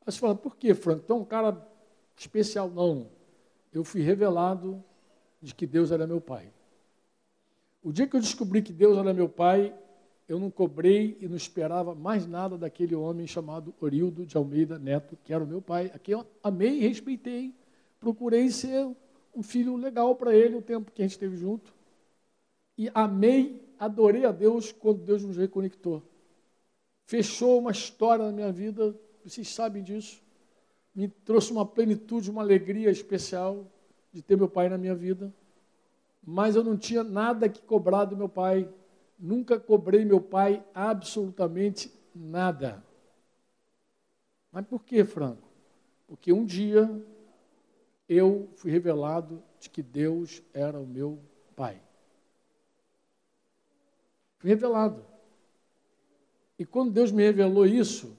[0.04, 1.00] Aí você fala, por que, Franco?
[1.02, 1.71] Então, um cara
[2.16, 2.70] especial.
[2.70, 3.08] Não.
[3.72, 4.82] Eu fui revelado
[5.40, 6.52] de que Deus era meu pai.
[7.82, 9.74] O dia que eu descobri que Deus era meu pai,
[10.28, 15.18] eu não cobrei e não esperava mais nada daquele homem chamado Orildo de Almeida Neto,
[15.24, 17.54] que era o meu pai, a quem eu amei e respeitei.
[17.98, 18.88] Procurei ser
[19.34, 21.74] um filho legal para ele o tempo que a gente esteve junto.
[22.78, 26.02] E amei, adorei a Deus quando Deus nos reconectou
[27.12, 30.22] fechou uma história na minha vida, vocês sabem disso.
[30.94, 33.66] Me trouxe uma plenitude, uma alegria especial
[34.12, 35.32] de ter meu pai na minha vida.
[36.24, 38.68] Mas eu não tinha nada que cobrar do meu pai.
[39.18, 42.84] Nunca cobrei meu pai absolutamente nada.
[44.50, 45.48] Mas por que, Franco?
[46.06, 46.90] Porque um dia
[48.08, 51.18] eu fui revelado de que Deus era o meu
[51.56, 51.80] pai.
[54.38, 55.04] Fui revelado.
[56.58, 58.16] E quando Deus me revelou isso,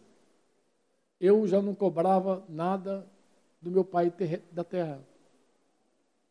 [1.24, 3.08] eu já não cobrava nada
[3.62, 4.14] do meu pai
[4.52, 5.02] da terra.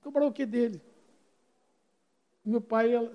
[0.03, 0.81] Cobrava o que dele?
[2.45, 3.11] Meu pai, ela...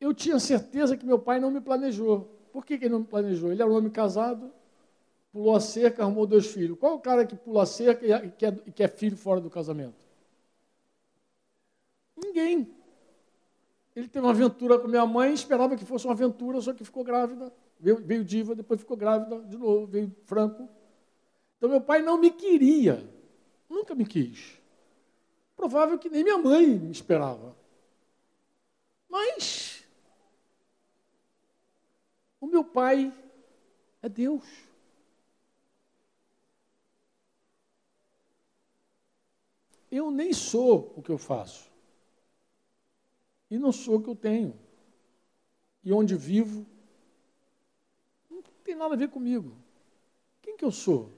[0.00, 2.22] eu tinha certeza que meu pai não me planejou.
[2.52, 3.52] Por que, que ele não me planejou?
[3.52, 4.50] Ele era um homem casado,
[5.32, 6.78] pulou a cerca, arrumou dois filhos.
[6.78, 9.50] Qual é o cara que pula a cerca e quer, e quer filho fora do
[9.50, 10.06] casamento?
[12.16, 12.68] Ninguém.
[13.98, 17.02] Ele teve uma aventura com minha mãe, esperava que fosse uma aventura, só que ficou
[17.02, 17.52] grávida.
[17.80, 20.68] Veio, veio diva, depois ficou grávida de novo, veio franco.
[21.56, 23.04] Então meu pai não me queria,
[23.68, 24.56] nunca me quis.
[25.56, 27.56] Provável que nem minha mãe me esperava.
[29.08, 29.84] Mas
[32.40, 33.12] o meu pai
[34.00, 34.44] é Deus.
[39.90, 41.68] Eu nem sou o que eu faço.
[43.50, 44.58] E não sou o que eu tenho.
[45.82, 46.66] E onde vivo,
[48.30, 49.56] não tem nada a ver comigo.
[50.42, 51.10] Quem que eu sou?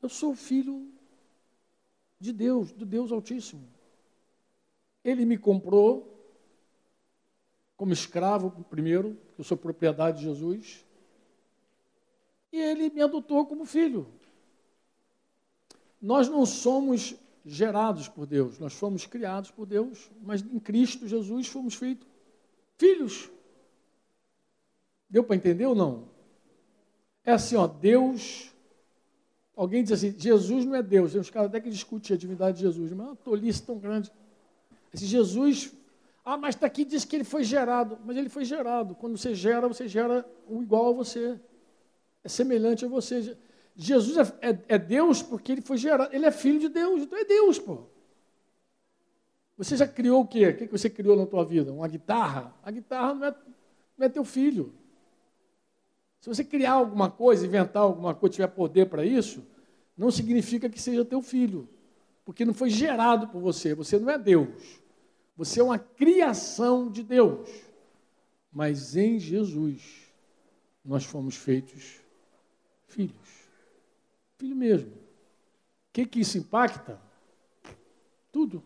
[0.00, 0.88] Eu sou filho
[2.20, 3.66] de Deus, do Deus Altíssimo.
[5.02, 6.14] Ele me comprou
[7.76, 10.84] como escravo primeiro, eu sou propriedade de Jesus,
[12.52, 14.06] e ele me adotou como filho.
[16.00, 21.46] Nós não somos gerados por Deus, nós fomos criados por Deus, mas em Cristo Jesus
[21.46, 22.06] fomos feitos
[22.78, 23.30] filhos.
[25.08, 26.08] Deu para entender ou não?
[27.24, 28.52] É assim, ó, Deus.
[29.56, 31.12] Alguém diz assim, Jesus não é Deus.
[31.12, 33.78] Tem uns caras até que discutem a divindade de Jesus, mas é uma tolice tão
[33.78, 34.10] grande.
[34.92, 35.72] Esse Jesus.
[36.24, 37.98] Ah, mas está aqui diz que ele foi gerado.
[38.04, 38.94] Mas ele foi gerado.
[38.94, 41.38] Quando você gera, você gera o igual a você.
[42.22, 43.36] É semelhante a você.
[43.76, 47.18] Jesus é, é, é, Deus porque ele foi gerado, ele é filho de Deus, então
[47.18, 47.82] é Deus, pô.
[49.56, 50.48] Você já criou o quê?
[50.48, 51.72] O que você criou na tua vida?
[51.72, 52.54] Uma guitarra?
[52.62, 53.34] A guitarra não é,
[53.98, 54.72] não é teu filho.
[56.20, 59.44] Se você criar alguma coisa, inventar alguma coisa, tiver poder para isso,
[59.96, 61.68] não significa que seja teu filho.
[62.24, 63.74] Porque não foi gerado por você.
[63.74, 64.80] Você não é Deus.
[65.36, 67.48] Você é uma criação de Deus.
[68.50, 70.12] Mas em Jesus,
[70.84, 72.00] nós fomos feitos
[72.88, 73.23] filhos
[74.38, 74.90] filho mesmo.
[74.90, 75.00] O
[75.92, 77.00] que, que isso impacta?
[78.32, 78.62] Tudo.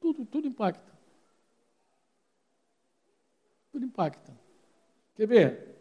[0.00, 0.92] Tudo, tudo impacta.
[3.70, 4.36] Tudo impacta.
[5.14, 5.76] Quer ver?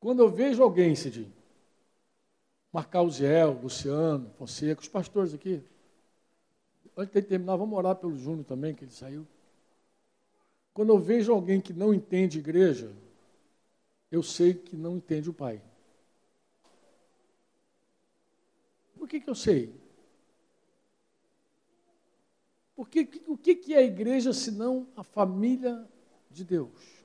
[0.00, 1.32] Quando eu vejo alguém, Cidinho,
[2.72, 3.10] marcar o
[3.62, 5.62] Luciano, Fonseca, os pastores aqui,
[6.96, 9.26] antes de terminar, vamos orar pelo Júnior também, que ele saiu.
[10.72, 12.92] Quando eu vejo alguém que não entende igreja,
[14.10, 15.62] eu sei que não entende o Pai.
[19.04, 19.70] Por que, que eu sei?
[22.74, 25.86] Porque o que, que é a igreja senão a família
[26.30, 27.04] de Deus?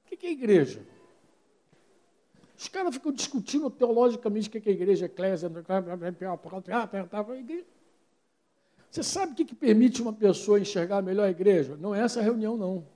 [0.00, 0.82] O que, que é a igreja?
[2.56, 5.50] Os caras ficam discutindo teologicamente o que é a igreja, eclésia,
[8.90, 11.76] você sabe o que, que permite uma pessoa enxergar melhor a igreja?
[11.76, 12.86] Não é essa reunião, não.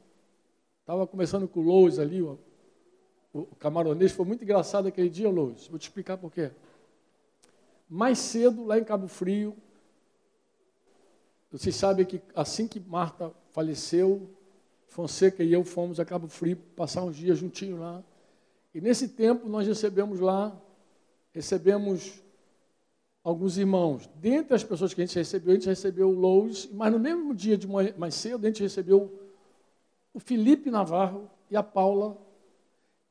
[0.80, 2.38] Estava conversando com o Lois ali, o,
[3.34, 5.66] o camaronês, foi muito engraçado aquele dia, Lois.
[5.66, 6.50] Vou te explicar por quê.
[7.88, 9.56] Mais cedo, lá em Cabo Frio,
[11.50, 14.28] vocês sabem que assim que Marta faleceu,
[14.88, 18.02] Fonseca e eu fomos a Cabo Frio passar uns dias juntinhos lá.
[18.74, 20.54] E nesse tempo nós recebemos lá,
[21.32, 22.22] recebemos
[23.22, 24.08] alguns irmãos.
[24.16, 27.34] Dentre as pessoas que a gente recebeu, a gente recebeu o Lois, mas no mesmo
[27.34, 29.12] dia de mais cedo a gente recebeu
[30.12, 32.16] o Felipe Navarro e a Paula.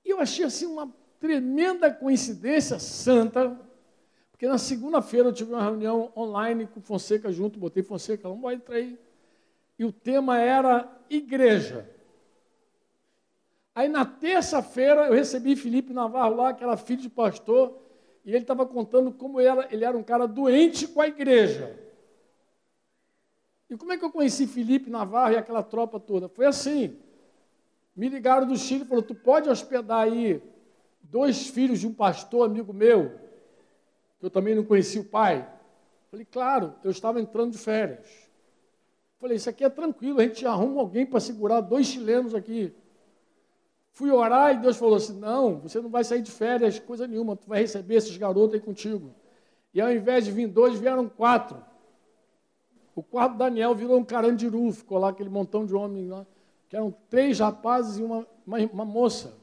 [0.03, 3.59] E eu achei assim uma tremenda coincidência santa,
[4.35, 8.75] porque na segunda-feira eu tive uma reunião online com Fonseca junto, botei Fonseca, vamos entrar
[8.75, 8.99] aí.
[9.79, 11.89] E o tema era igreja.
[13.73, 17.81] Aí na terça-feira eu recebi Felipe Navarro lá, que era filho de pastor,
[18.25, 21.73] e ele estava contando como era, ele era um cara doente com a igreja.
[23.69, 26.27] E como é que eu conheci Felipe Navarro e aquela tropa toda?
[26.27, 26.97] Foi assim.
[27.95, 30.43] Me ligaram do Chile e falaram: Tu pode hospedar aí
[31.01, 33.23] dois filhos de um pastor amigo meu,
[34.19, 35.47] que eu também não conhecia o pai?
[36.09, 38.07] Falei: Claro, eu estava entrando de férias.
[39.19, 42.73] Falei: Isso aqui é tranquilo, a gente arruma alguém para segurar dois chilenos aqui.
[43.91, 47.35] Fui orar e Deus falou assim: Não, você não vai sair de férias, coisa nenhuma,
[47.35, 49.13] tu vai receber esses garotos aí contigo.
[49.73, 51.63] E ao invés de vir dois, vieram quatro.
[52.95, 56.25] O quarto Daniel virou um carandiru, ficou lá aquele montão de homens lá,
[56.69, 59.37] que eram três rapazes e uma, uma, uma moça.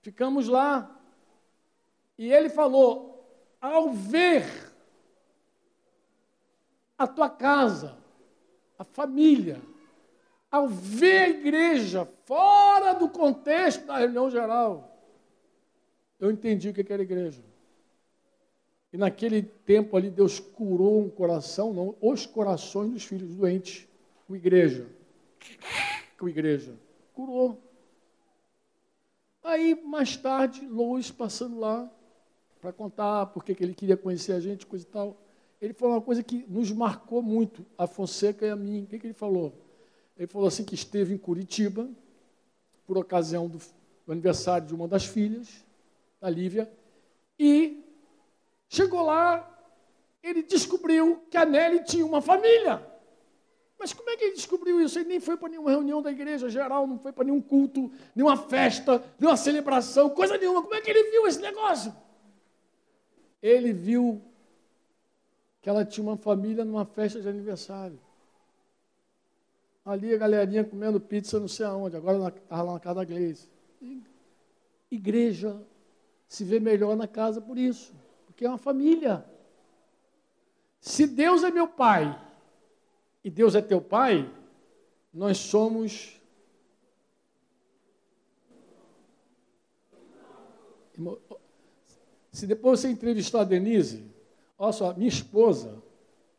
[0.00, 1.00] Ficamos lá.
[2.18, 3.09] E ele falou:
[3.60, 4.44] Ao ver
[6.96, 7.96] a tua casa,
[8.78, 9.60] a família,
[10.50, 14.98] ao ver a igreja fora do contexto da reunião geral,
[16.18, 17.42] eu entendi o que era igreja.
[18.92, 23.86] E naquele tempo ali, Deus curou um coração, não, os corações dos filhos doentes,
[24.26, 24.86] com igreja.
[26.18, 26.74] Com igreja.
[27.14, 27.58] Curou.
[29.42, 31.90] Aí, mais tarde, Lois passando lá
[32.60, 35.16] para contar porque que ele queria conhecer a gente, coisa e tal.
[35.60, 38.84] Ele falou uma coisa que nos marcou muito, a Fonseca e a mim.
[38.84, 39.52] O que, que ele falou?
[40.16, 41.88] Ele falou assim que esteve em Curitiba,
[42.86, 43.58] por ocasião do,
[44.06, 45.64] do aniversário de uma das filhas,
[46.20, 46.70] da Lívia,
[47.38, 47.84] e
[48.68, 49.48] chegou lá,
[50.22, 52.86] ele descobriu que a Nelly tinha uma família.
[53.78, 54.98] Mas como é que ele descobriu isso?
[54.98, 58.36] Ele nem foi para nenhuma reunião da igreja geral, não foi para nenhum culto, nenhuma
[58.36, 60.60] festa, nenhuma celebração, coisa nenhuma.
[60.60, 61.94] Como é que ele viu esse negócio?
[63.42, 64.22] Ele viu
[65.60, 67.98] que ela tinha uma família numa festa de aniversário.
[69.84, 73.48] Ali a galerinha comendo pizza não sei aonde, agora estava lá na casa da Gleice.
[74.90, 75.60] Igreja
[76.28, 77.94] se vê melhor na casa por isso,
[78.26, 79.24] porque é uma família.
[80.80, 82.18] Se Deus é meu pai
[83.24, 84.30] e Deus é teu pai,
[85.12, 86.20] nós somos
[92.32, 94.04] Se depois você entrevistar a Denise,
[94.58, 95.82] olha só, minha esposa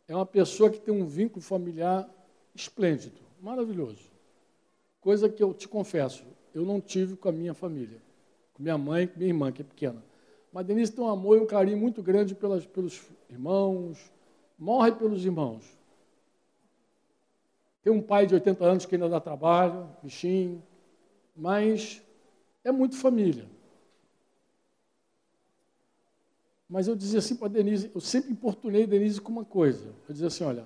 [0.07, 2.09] é uma pessoa que tem um vínculo familiar
[2.55, 4.11] esplêndido maravilhoso.
[5.01, 6.23] Coisa que eu te confesso,
[6.53, 8.01] eu não tive com a minha família,
[8.53, 10.01] com minha mãe, com minha irmã, que é pequena.
[10.53, 14.11] Mas Denise tem um amor e um carinho muito grande pelas, pelos irmãos,
[14.59, 15.65] morre pelos irmãos.
[17.81, 20.61] Tem um pai de 80 anos que ainda dá trabalho, bichinho,
[21.35, 22.01] mas
[22.63, 23.45] é muito família.
[26.71, 29.93] Mas eu dizia assim para Denise, eu sempre importunei Denise com uma coisa.
[30.07, 30.65] Eu dizia assim, olha,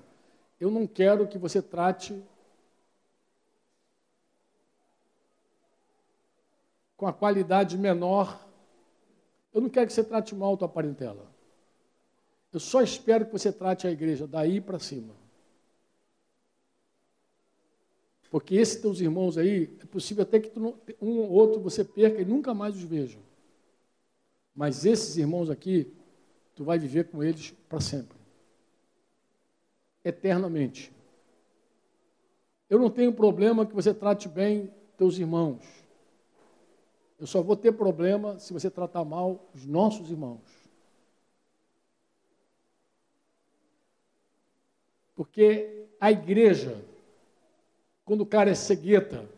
[0.60, 2.24] eu não quero que você trate
[6.96, 8.40] com a qualidade menor.
[9.52, 11.26] Eu não quero que você trate mal a tua parentela.
[12.54, 15.16] Eu só espero que você trate a igreja daí para cima.
[18.30, 22.22] Porque esses teus irmãos aí, é possível até que não, um ou outro você perca
[22.22, 23.18] e nunca mais os veja.
[24.56, 25.92] Mas esses irmãos aqui,
[26.56, 28.18] tu vai viver com eles para sempre.
[30.04, 30.94] Eternamente.
[32.70, 35.62] Eu não tenho problema que você trate bem teus irmãos.
[37.20, 40.42] Eu só vou ter problema se você tratar mal os nossos irmãos.
[45.16, 46.84] Porque a igreja,
[48.04, 49.30] quando o cara é cegueta,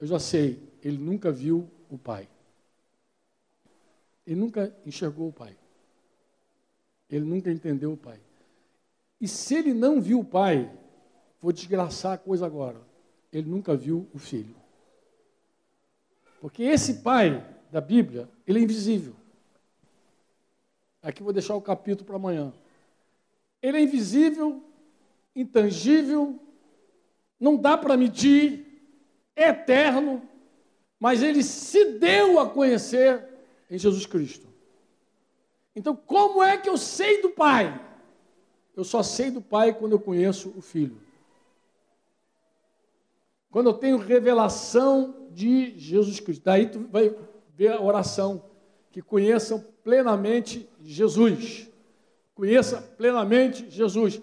[0.00, 2.28] eu já sei, ele nunca viu o pai.
[4.30, 5.56] Ele nunca enxergou o pai.
[7.10, 8.20] Ele nunca entendeu o pai.
[9.20, 10.70] E se ele não viu o pai,
[11.42, 12.80] vou desgraçar a coisa agora.
[13.32, 14.54] Ele nunca viu o filho.
[16.40, 19.16] Porque esse pai da Bíblia, ele é invisível.
[21.02, 22.52] Aqui vou deixar o capítulo para amanhã.
[23.60, 24.62] Ele é invisível,
[25.34, 26.38] intangível,
[27.40, 28.64] não dá para medir,
[29.34, 30.22] é eterno,
[31.00, 33.29] mas ele se deu a conhecer
[33.70, 34.46] em Jesus Cristo.
[35.74, 37.80] Então, como é que eu sei do Pai?
[38.76, 41.00] Eu só sei do Pai quando eu conheço o Filho.
[43.50, 46.42] Quando eu tenho revelação de Jesus Cristo.
[46.44, 47.14] Daí tu vai
[47.56, 48.44] ver a oração,
[48.90, 51.68] que conheçam plenamente Jesus.
[52.34, 54.20] Conheça plenamente Jesus.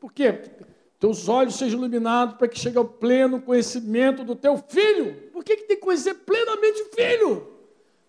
[0.00, 0.32] Por quê?
[0.98, 5.30] Teus olhos sejam iluminados para que chegue ao pleno conhecimento do teu filho.
[5.30, 7.57] Por que, que tem que conhecer plenamente o filho?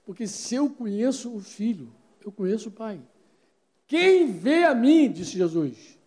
[0.09, 1.93] Porque se eu conheço o filho,
[2.25, 2.99] eu conheço o pai.
[3.85, 5.99] Quem vê a mim, disse Jesus,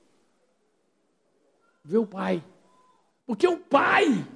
[1.84, 2.44] vê o pai.
[3.24, 4.26] Porque o pai,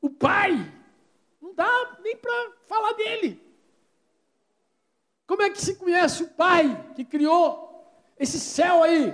[0.00, 0.52] o pai,
[1.40, 3.42] não dá nem para falar dele.
[5.26, 7.84] Como é que se conhece o pai que criou
[8.16, 9.12] esse céu aí,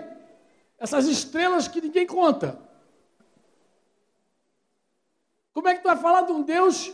[0.78, 2.60] essas estrelas que ninguém conta.
[5.54, 6.92] Como é que tu vai falar de um Deus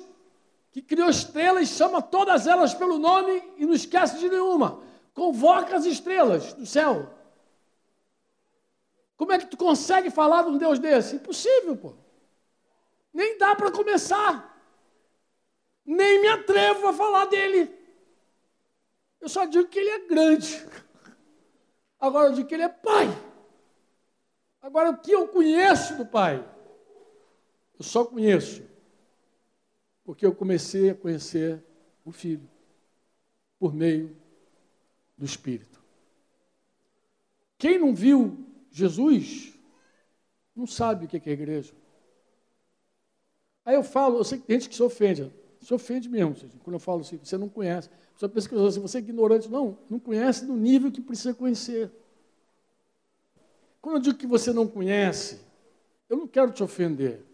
[0.75, 4.83] que criou estrelas, chama todas elas pelo nome e não esquece de nenhuma?
[5.15, 7.09] Convoca as estrelas do céu.
[9.17, 11.15] Como é que tu consegue falar de um Deus desse?
[11.15, 11.95] Impossível, pô.
[13.13, 14.53] Nem dá para começar.
[15.87, 17.73] Nem me atrevo a falar dele.
[19.21, 20.67] Eu só digo que ele é grande.
[22.01, 23.07] Agora eu digo que ele é pai.
[24.61, 26.45] Agora, o que eu conheço do Pai?
[27.79, 28.74] Eu só conheço
[30.05, 31.65] porque eu comecei a conhecer
[32.05, 32.49] o Filho
[33.59, 34.15] por meio
[35.17, 35.83] do Espírito.
[37.57, 39.59] Quem não viu Jesus
[40.55, 41.73] não sabe o que é igreja.
[43.65, 46.75] Aí eu falo, eu sei que tem gente que se ofende, se ofende mesmo, quando
[46.75, 47.89] eu falo assim, você não conhece.
[48.17, 49.49] Você pensa que você é ignorante.
[49.49, 51.91] Não, não conhece no nível que precisa conhecer.
[53.81, 55.41] Quando eu digo que você não conhece,
[56.09, 57.25] eu não quero te ofender.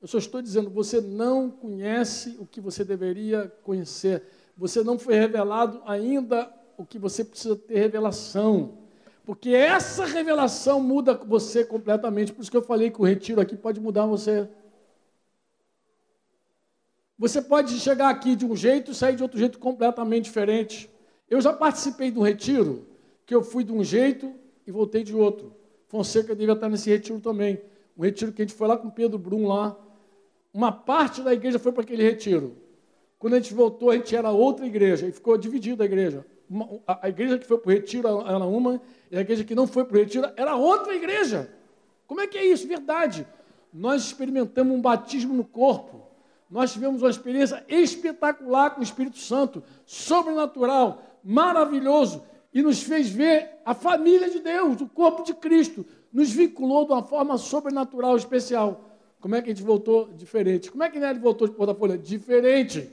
[0.00, 4.22] Eu só estou dizendo, você não conhece o que você deveria conhecer.
[4.56, 8.78] Você não foi revelado ainda o que você precisa ter revelação.
[9.24, 12.32] Porque essa revelação muda você completamente.
[12.32, 14.48] Por isso que eu falei que o retiro aqui pode mudar você.
[17.18, 20.90] Você pode chegar aqui de um jeito e sair de outro jeito completamente diferente.
[21.28, 22.86] Eu já participei de um retiro
[23.24, 24.32] que eu fui de um jeito
[24.66, 25.52] e voltei de outro.
[25.88, 27.60] Fonseca devia estar nesse retiro também.
[27.96, 29.76] Um retiro que a gente foi lá com Pedro Brum lá.
[30.56, 32.56] Uma parte da igreja foi para aquele retiro.
[33.18, 36.24] Quando a gente voltou, a gente era outra igreja e ficou dividida a igreja.
[36.48, 38.80] Uma, a, a, igreja que foi para o retiro era uma,
[39.10, 41.50] e a igreja que não foi para o retiro era outra igreja.
[42.06, 42.66] Como é que é isso?
[42.66, 43.26] Verdade.
[43.70, 46.06] Nós experimentamos um batismo no corpo.
[46.50, 53.60] Nós tivemos uma experiência espetacular com o Espírito Santo, sobrenatural, maravilhoso e nos fez ver
[53.62, 58.95] a família de Deus, o corpo de Cristo, nos vinculou de uma forma sobrenatural, especial.
[59.20, 60.70] Como é que a gente voltou diferente?
[60.70, 61.98] Como é que gente voltou de Porta Folha?
[61.98, 62.90] Diferente.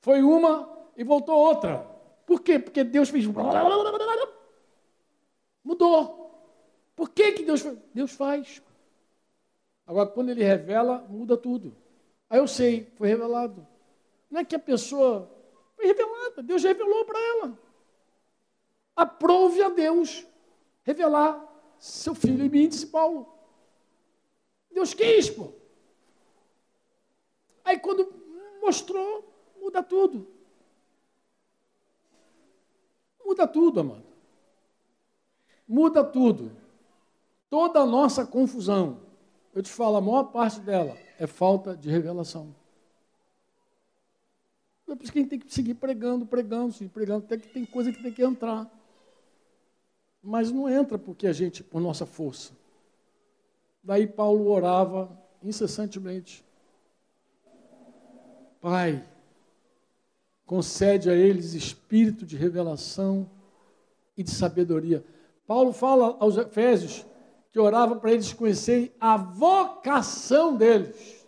[0.00, 1.86] Foi uma e voltou outra.
[2.26, 2.58] Por quê?
[2.58, 3.26] Porque Deus fez.
[5.64, 6.26] Mudou.
[6.94, 7.78] Por que, que Deus faz?
[7.94, 8.62] Deus faz.
[9.86, 11.74] Agora, quando Ele revela, muda tudo.
[12.28, 13.66] Aí eu sei, foi revelado.
[14.30, 15.30] Não é que a pessoa
[15.76, 17.58] foi revelada, Deus revelou para ela
[18.98, 20.26] aprove a Deus
[20.82, 21.46] revelar
[21.78, 23.32] seu filho em mim, disse Paulo.
[24.78, 25.48] Deus quis, pô.
[27.64, 28.08] Aí quando
[28.62, 29.28] mostrou,
[29.60, 30.24] muda tudo.
[33.24, 34.06] Muda tudo, amado.
[35.66, 36.52] Muda tudo.
[37.50, 39.00] Toda a nossa confusão,
[39.52, 42.54] eu te falo, a maior parte dela é falta de revelação.
[44.86, 47.48] É por isso que a gente tem que seguir pregando, pregando, seguir pregando, até que
[47.48, 48.70] tem coisa que tem que entrar.
[50.22, 52.52] Mas não entra porque a gente, por nossa força.
[53.82, 55.10] Daí Paulo orava
[55.42, 56.44] incessantemente.
[58.60, 59.04] Pai,
[60.44, 63.30] concede a eles espírito de revelação
[64.16, 65.04] e de sabedoria.
[65.46, 67.06] Paulo fala aos Efésios
[67.50, 71.26] que orava para eles conhecerem a vocação deles.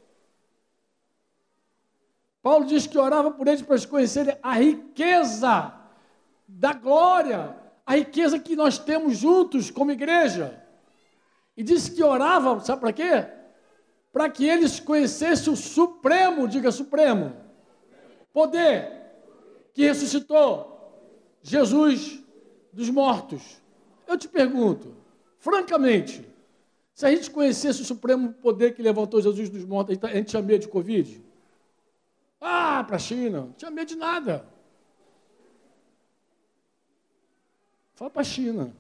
[2.43, 5.74] Paulo diz que orava por eles para eles conhecerem a riqueza
[6.48, 7.60] da glória
[7.90, 10.60] a riqueza que nós temos juntos como igreja.
[11.61, 13.27] E disse que orava, sabe para quê?
[14.11, 17.37] Para que eles conhecessem o Supremo, diga Supremo,
[18.32, 18.91] poder
[19.74, 21.05] que ressuscitou
[21.43, 22.24] Jesus
[22.73, 23.61] dos mortos.
[24.09, 24.97] Eu te pergunto,
[25.37, 26.27] francamente,
[26.95, 30.41] se a gente conhecesse o Supremo Poder que levantou Jesus dos mortos, a gente tinha
[30.41, 31.23] medo de Covid?
[32.41, 34.47] Ah, para a China, não tinha medo de nada.
[37.97, 38.74] Fala para a China.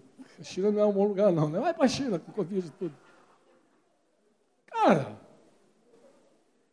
[0.44, 1.48] China não é um bom lugar, não.
[1.48, 1.60] Né?
[1.60, 2.94] vai para a China com Covid e tudo.
[4.66, 5.18] Cara,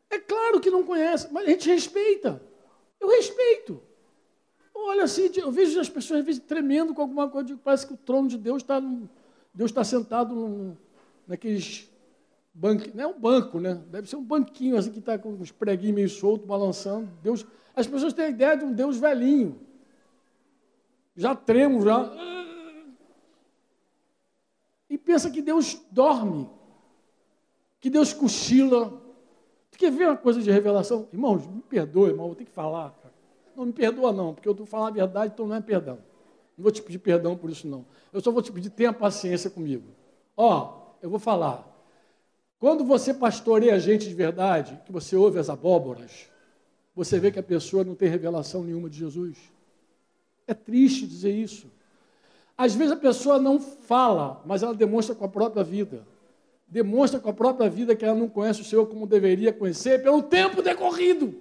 [0.09, 2.41] é claro que não conhece, mas a gente respeita.
[2.99, 3.81] Eu respeito.
[4.73, 8.37] Olha assim, eu vejo as pessoas tremendo com alguma coisa, parece que o trono de
[8.37, 8.79] Deus está
[9.53, 10.77] Deus está sentado num,
[11.27, 11.89] naqueles
[12.53, 13.81] bancos, não é um banco, né?
[13.89, 17.09] Deve ser um banquinho assim que está com os preguinhos meio soltos, balançando.
[17.23, 17.43] Deus,
[17.75, 19.59] As pessoas têm a ideia de um Deus velhinho.
[21.15, 22.03] Já tremo, já.
[25.07, 26.49] Pensa que Deus dorme,
[27.79, 29.01] que Deus cochila.
[29.71, 31.07] Tu quer ver uma coisa de revelação?
[31.13, 32.89] Irmãos, me perdoe, irmão, vou ter que falar.
[33.01, 33.13] Cara.
[33.55, 35.99] Não me perdoa, não, porque eu estou falando a verdade, então não é perdão.
[36.57, 37.85] Não vou te pedir perdão por isso, não.
[38.11, 39.85] Eu só vou te pedir, tenha paciência comigo.
[40.35, 41.65] Ó, eu vou falar.
[42.59, 46.29] Quando você pastoreia gente de verdade, que você ouve as abóboras,
[46.93, 49.37] você vê que a pessoa não tem revelação nenhuma de Jesus.
[50.45, 51.76] É triste dizer isso.
[52.57, 56.07] Às vezes a pessoa não fala, mas ela demonstra com a própria vida.
[56.67, 60.23] Demonstra com a própria vida que ela não conhece o Senhor como deveria conhecer pelo
[60.23, 61.39] tempo decorrido.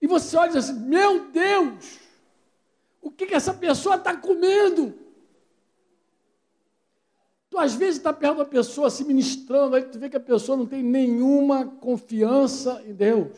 [0.00, 1.98] E você olha e diz assim: Meu Deus,
[3.02, 4.94] o que, que essa pessoa está comendo?
[7.50, 10.56] Tu às vezes está perto da pessoa se ministrando, aí tu vê que a pessoa
[10.56, 13.36] não tem nenhuma confiança em Deus.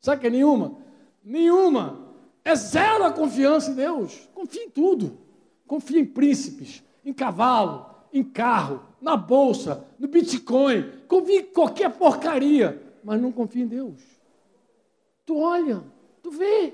[0.00, 0.78] Sabe que é nenhuma?
[1.22, 2.05] Nenhuma.
[2.46, 4.28] É zero a confiança em Deus.
[4.32, 5.18] Confia em tudo.
[5.66, 10.92] Confia em príncipes, em cavalo, em carro, na bolsa, no Bitcoin.
[11.08, 14.00] Confia em qualquer porcaria, mas não confia em Deus.
[15.26, 15.82] Tu olha,
[16.22, 16.72] tu vê.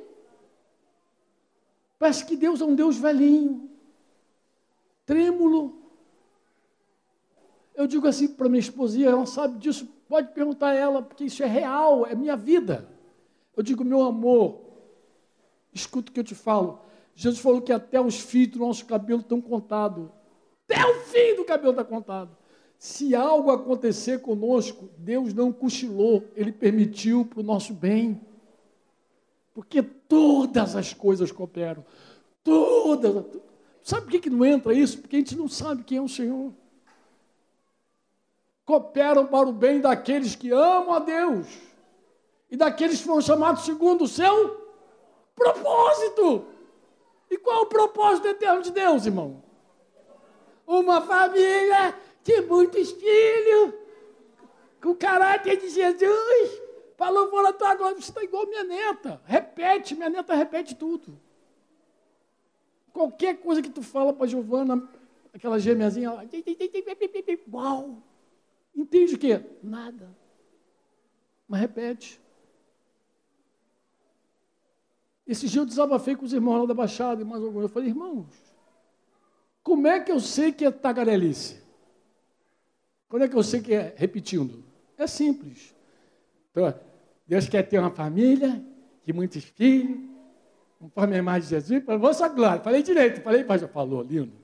[1.98, 3.70] Parece que Deus é um Deus velhinho,
[5.06, 5.74] trêmulo,
[7.74, 11.42] eu digo assim para minha esposinha, ela sabe disso, pode perguntar a ela, porque isso
[11.42, 12.86] é real, é minha vida.
[13.56, 14.61] Eu digo, meu amor,
[15.72, 16.80] escuta o que eu te falo.
[17.14, 20.08] Jesus falou que até os fios do nosso cabelo estão contados.
[20.68, 22.30] Até o fim do cabelo está contado.
[22.78, 28.20] Se algo acontecer conosco, Deus não cochilou, Ele permitiu para o nosso bem.
[29.54, 31.84] Porque todas as coisas cooperam.
[32.42, 33.24] Todas.
[33.82, 34.98] Sabe por que não entra isso?
[34.98, 36.52] Porque a gente não sabe quem é o Senhor
[38.64, 41.46] cooperam para o bem daqueles que amam a Deus
[42.50, 44.61] e daqueles que foram chamados segundo o seu
[45.34, 46.46] propósito.
[47.30, 49.42] E qual é o propósito eterno de Deus, irmão?
[50.66, 53.74] Uma família de muitos filhos,
[54.80, 56.62] com caráter de Jesus.
[56.96, 59.20] Falou, vou lá, tua glória, você está igual minha neta.
[59.24, 61.18] Repete, minha neta repete tudo.
[62.92, 64.88] Qualquer coisa que tu fala para Giovana,
[65.32, 66.24] aquela gêmeazinha, ela...
[68.74, 69.44] Entende o quê?
[69.62, 70.14] Nada.
[71.48, 72.21] Mas repete.
[75.32, 77.62] Esse dia eu desabafei com os irmãos lá da Baixada e mais alguns.
[77.62, 78.26] Eu falei, irmãos,
[79.62, 81.58] como é que eu sei que é tagarelice?
[83.08, 84.62] Quando é que eu sei que é repetindo?
[84.98, 85.74] É simples.
[86.50, 86.74] Então,
[87.26, 88.62] Deus quer ter uma família
[89.06, 89.98] de muitos filhos,
[90.78, 92.60] conforme a imagem de Jesus, para vossa glória.
[92.60, 94.34] Falei direito, falei, já falou, lindo.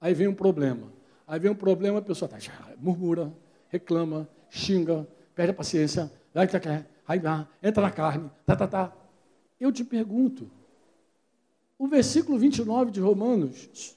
[0.00, 0.92] Aí vem um problema.
[1.26, 2.38] Aí vem um problema, a pessoa tá,
[2.78, 3.32] murmura,
[3.70, 5.04] reclama, xinga,
[5.34, 6.46] perde a paciência, vai,
[7.60, 9.07] entra na carne, tá, tá, tá.
[9.60, 10.50] Eu te pergunto,
[11.78, 13.96] o versículo 29 de Romanos,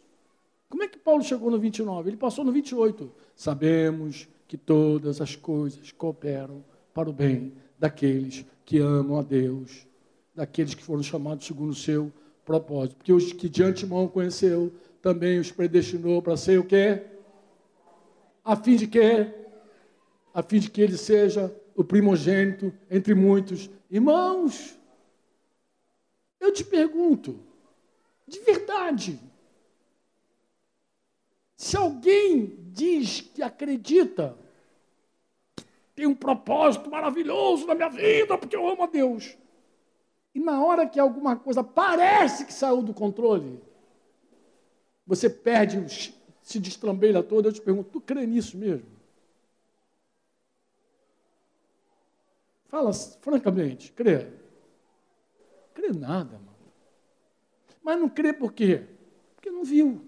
[0.70, 2.10] como é que Paulo chegou no 29?
[2.10, 3.12] Ele passou no 28.
[3.36, 6.64] Sabemos que todas as coisas cooperam
[6.94, 9.88] para o bem daqueles que amam a Deus,
[10.36, 12.12] daqueles que foram chamados segundo o seu
[12.46, 12.98] propósito.
[12.98, 17.04] Porque os que de antemão conheceu, também os predestinou para ser o quê?
[18.44, 19.42] A fim de quê?
[20.34, 24.78] a fim de que ele seja o primogênito entre muitos irmãos.
[26.42, 27.40] Eu te pergunto,
[28.28, 29.20] de verdade,
[31.56, 34.36] se alguém diz que acredita
[35.94, 39.38] tem um propósito maravilhoso na minha vida, porque eu amo a Deus,
[40.34, 43.62] e na hora que alguma coisa parece que saiu do controle,
[45.06, 48.90] você perde, se destrambelha todo, eu te pergunto, tu crê nisso mesmo?
[52.66, 54.41] Fala francamente, crê?
[55.74, 56.52] Crê nada, mano.
[57.84, 58.86] Mas não crê por quê?
[59.36, 60.02] Porque não viu.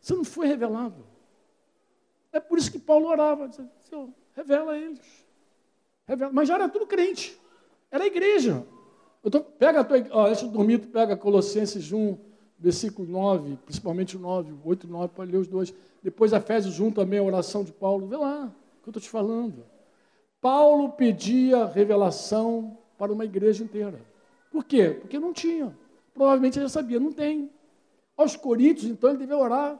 [0.00, 1.04] Você não foi revelado.
[2.32, 5.26] É por isso que Paulo orava, dizia, Senhor, revela eles.
[6.06, 6.32] Revela.
[6.32, 7.38] Mas já era tudo crente.
[7.90, 8.66] Era a igreja.
[9.22, 12.16] Eu tô, pega a tua, ó, antes de dormir, tu pega Colossenses 1,
[12.58, 15.74] versículo 9, principalmente o 9, 8 e 9, pode ler os dois.
[16.02, 18.06] Depois Efésios 1 também, a oração de Paulo.
[18.06, 19.64] Vê lá o que eu estou te falando.
[20.40, 24.00] Paulo pedia revelação para uma igreja inteira.
[24.50, 24.96] Por quê?
[25.00, 25.76] Porque não tinha.
[26.12, 27.50] Provavelmente ele já sabia, não tem.
[28.16, 29.78] Aos Coríntios, então, ele devia orar.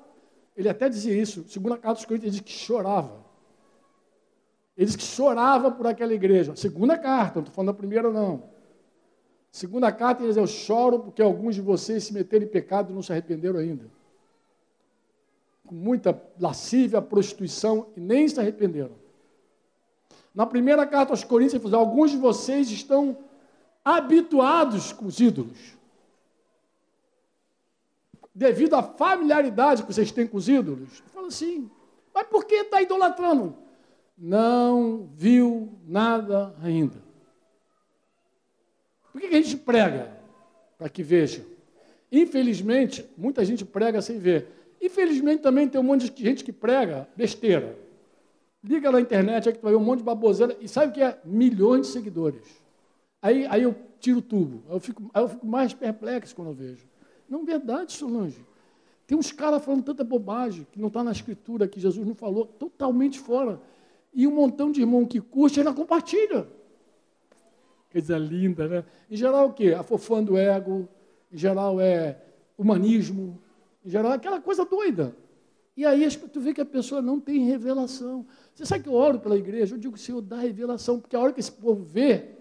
[0.57, 1.45] Ele até dizia isso.
[1.49, 3.25] Segunda carta dos Coríntios, ele diz que chorava.
[4.77, 6.55] Ele diz que chorava por aquela igreja.
[6.57, 8.45] Segunda carta, não estou falando da primeira, não.
[9.51, 12.95] Segunda carta, ele diz: Eu choro porque alguns de vocês se meteram em pecado e
[12.95, 13.85] não se arrependeram ainda.
[15.67, 18.93] Com muita lascívia, prostituição e nem se arrependeram.
[20.35, 23.19] Na primeira carta aos Coríntios, ele fala, alguns de vocês estão
[23.85, 25.77] habituados com os ídolos.
[28.35, 31.02] Devido à familiaridade que vocês têm com os ídolos.
[31.12, 31.70] Fala assim,
[32.15, 33.57] mas por que está idolatrando?
[34.16, 37.02] Não viu nada ainda.
[39.12, 40.16] Por que a gente prega?
[40.78, 41.44] Para que veja.
[42.12, 44.48] Infelizmente, muita gente prega sem ver.
[44.81, 47.78] Infelizmente, também tem um monte de gente que prega besteira.
[48.62, 50.57] Liga na internet, aí que tu vai ver um monte de baboseira.
[50.61, 51.19] E sabe o que é?
[51.24, 52.61] Milhões de seguidores.
[53.23, 54.63] Aí, aí eu tiro o tubo.
[54.69, 56.87] Aí eu, fico, aí eu fico mais perplexo quando eu vejo.
[57.29, 58.45] Não, verdade, Solange.
[59.07, 62.47] Tem uns caras falando tanta bobagem que não está na escritura, que Jesus não falou,
[62.47, 63.61] totalmente fora.
[64.15, 66.47] E um montão de irmão que curte, ainda compartilha.
[67.91, 68.85] Coisa linda, né?
[69.11, 69.75] Em geral, o quê?
[69.77, 70.89] Afofando o ego,
[71.33, 72.23] em geral é
[72.57, 73.37] humanismo,
[73.85, 75.17] em geral é aquela coisa doida.
[75.77, 78.27] E aí tu vê que a pessoa não tem revelação.
[78.55, 79.75] Você sabe que eu oro pela igreja?
[79.75, 82.40] Eu digo, Senhor, dá revelação, porque a hora que esse povo vê,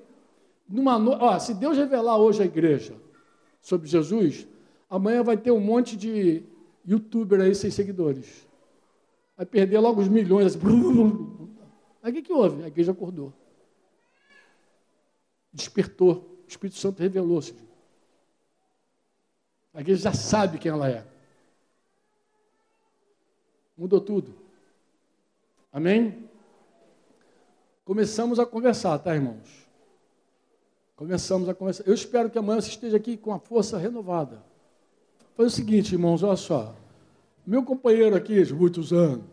[0.69, 1.11] numa no...
[1.11, 2.95] Ó, se Deus revelar hoje à igreja
[3.61, 4.47] sobre Jesus,
[4.89, 6.43] amanhã vai ter um monte de
[6.85, 8.47] youtuber aí sem seguidores.
[9.35, 10.55] Vai perder logo os milhões.
[10.55, 10.59] Assim.
[12.03, 12.63] Aí o que, que houve?
[12.63, 13.33] A igreja acordou.
[15.51, 16.43] Despertou.
[16.45, 17.55] O Espírito Santo revelou-se.
[19.73, 21.05] A igreja já sabe quem ela é.
[23.77, 24.35] Mudou tudo.
[25.71, 26.29] Amém?
[27.85, 29.58] Começamos a conversar, tá, irmãos?
[30.99, 31.87] Começamos a conversar.
[31.87, 34.43] Eu espero que amanhã você esteja aqui com a força renovada.
[35.33, 36.75] Foi o seguinte, irmãos, olha só.
[37.47, 39.23] Meu companheiro aqui de muitos anos,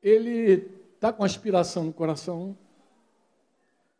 [0.00, 2.56] ele está com aspiração no coração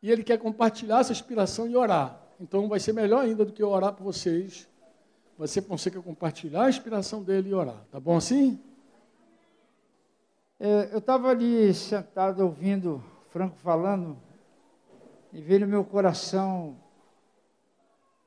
[0.00, 2.22] e ele quer compartilhar essa aspiração e orar.
[2.38, 4.68] Então vai ser melhor ainda do que eu orar por vocês.
[5.36, 5.62] Vai ser
[6.04, 7.84] compartilhar a inspiração dele e orar.
[7.90, 8.60] Tá bom assim?
[10.60, 14.16] É, eu estava ali sentado ouvindo Franco falando
[15.34, 16.80] e veio no meu coração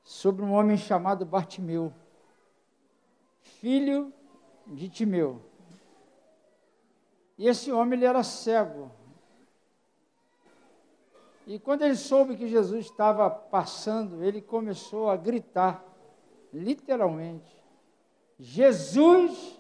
[0.04, 1.94] sobre um homem chamado Bartimeu,
[3.40, 4.14] filho
[4.68, 5.42] de Timeu.
[7.38, 8.92] E esse homem ele era cego.
[11.46, 15.82] E quando ele soube que Jesus estava passando, ele começou a gritar,
[16.52, 17.50] literalmente:
[18.38, 19.58] Jesus,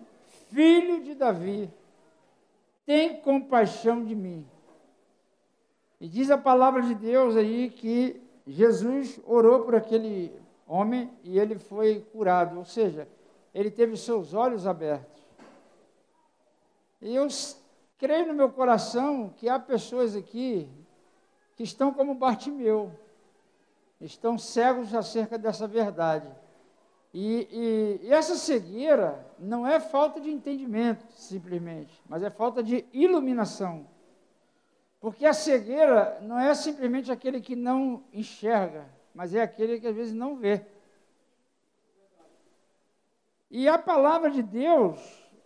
[0.50, 1.74] filho de Davi,
[2.86, 4.46] tem compaixão de mim.
[6.00, 10.32] E diz a palavra de Deus aí que Jesus orou por aquele
[10.68, 13.08] homem e ele foi curado, ou seja,
[13.54, 15.24] ele teve seus olhos abertos.
[17.02, 17.28] E eu
[17.98, 20.70] creio no meu coração que há pessoas aqui
[21.56, 22.92] que estão como Bartimeu,
[24.00, 26.30] estão cegos acerca dessa verdade.
[27.12, 32.86] E, e, e, essa cegueira não é falta de entendimento, simplesmente, mas é falta de
[32.94, 33.88] iluminação.
[35.00, 39.96] Porque a cegueira não é simplesmente aquele que não enxerga, mas é aquele que às
[39.96, 40.66] vezes não vê.
[43.50, 45.00] E a palavra de Deus,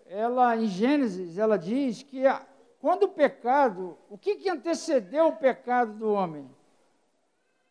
[0.07, 2.45] ela em Gênesis, ela diz que a,
[2.79, 6.49] quando o pecado, o que, que antecedeu o pecado do homem?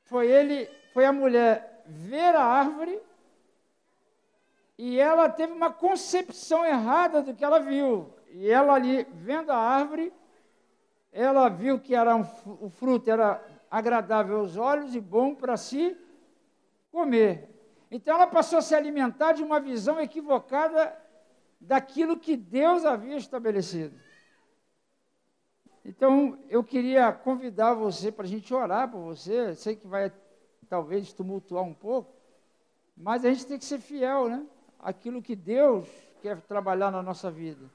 [0.05, 3.01] Foi ele, foi a mulher ver a árvore
[4.79, 8.15] e ela teve uma concepção errada do que ela viu.
[8.31, 10.13] E ela ali, vendo a árvore,
[11.13, 12.25] ela viu que era um,
[12.61, 15.97] o fruto era agradável aos olhos e bom para se
[16.91, 17.49] comer.
[17.91, 20.97] Então ela passou a se alimentar de uma visão equivocada
[21.61, 23.95] daquilo que Deus havia estabelecido.
[25.85, 29.55] Então, eu queria convidar você para a gente orar por você.
[29.55, 30.13] Sei que vai
[30.69, 32.15] talvez tumultuar um pouco,
[32.97, 34.47] mas a gente tem que ser fiel, né?
[34.79, 35.89] Aquilo que Deus
[36.23, 37.69] quer trabalhar na nossa vida.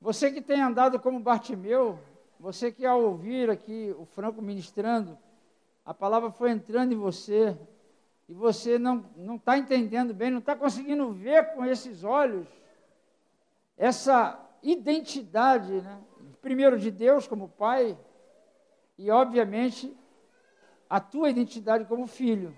[0.00, 1.98] Você que tem andado como Bartimeu,
[2.38, 5.18] você que ao ouvir aqui o Franco ministrando,
[5.84, 7.56] a palavra foi entrando em você
[8.28, 12.46] e você não está entendendo bem, não está conseguindo ver com esses olhos
[13.78, 16.00] essa identidade, né?
[16.42, 17.96] primeiro de Deus como pai
[18.98, 19.96] e, obviamente,
[20.90, 22.54] a tua identidade como filho.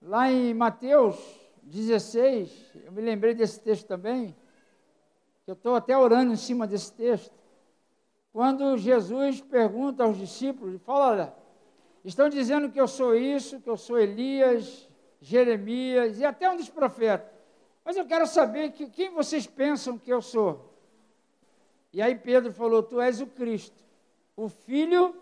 [0.00, 1.16] Lá em Mateus
[1.62, 4.34] 16, eu me lembrei desse texto também,
[5.46, 7.34] eu estou até orando em cima desse texto,
[8.34, 11.34] quando Jesus pergunta aos discípulos, fala, olha,
[12.04, 14.88] estão dizendo que eu sou isso, que eu sou Elias,
[15.20, 17.30] Jeremias e até um dos profetas,
[17.84, 20.74] mas eu quero saber que, quem vocês pensam que eu sou.
[21.92, 23.84] E aí Pedro falou: Tu és o Cristo,
[24.36, 25.14] o Filho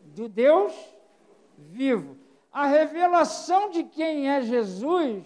[0.00, 0.74] do Deus
[1.56, 2.16] vivo.
[2.50, 5.24] A revelação de quem é Jesus,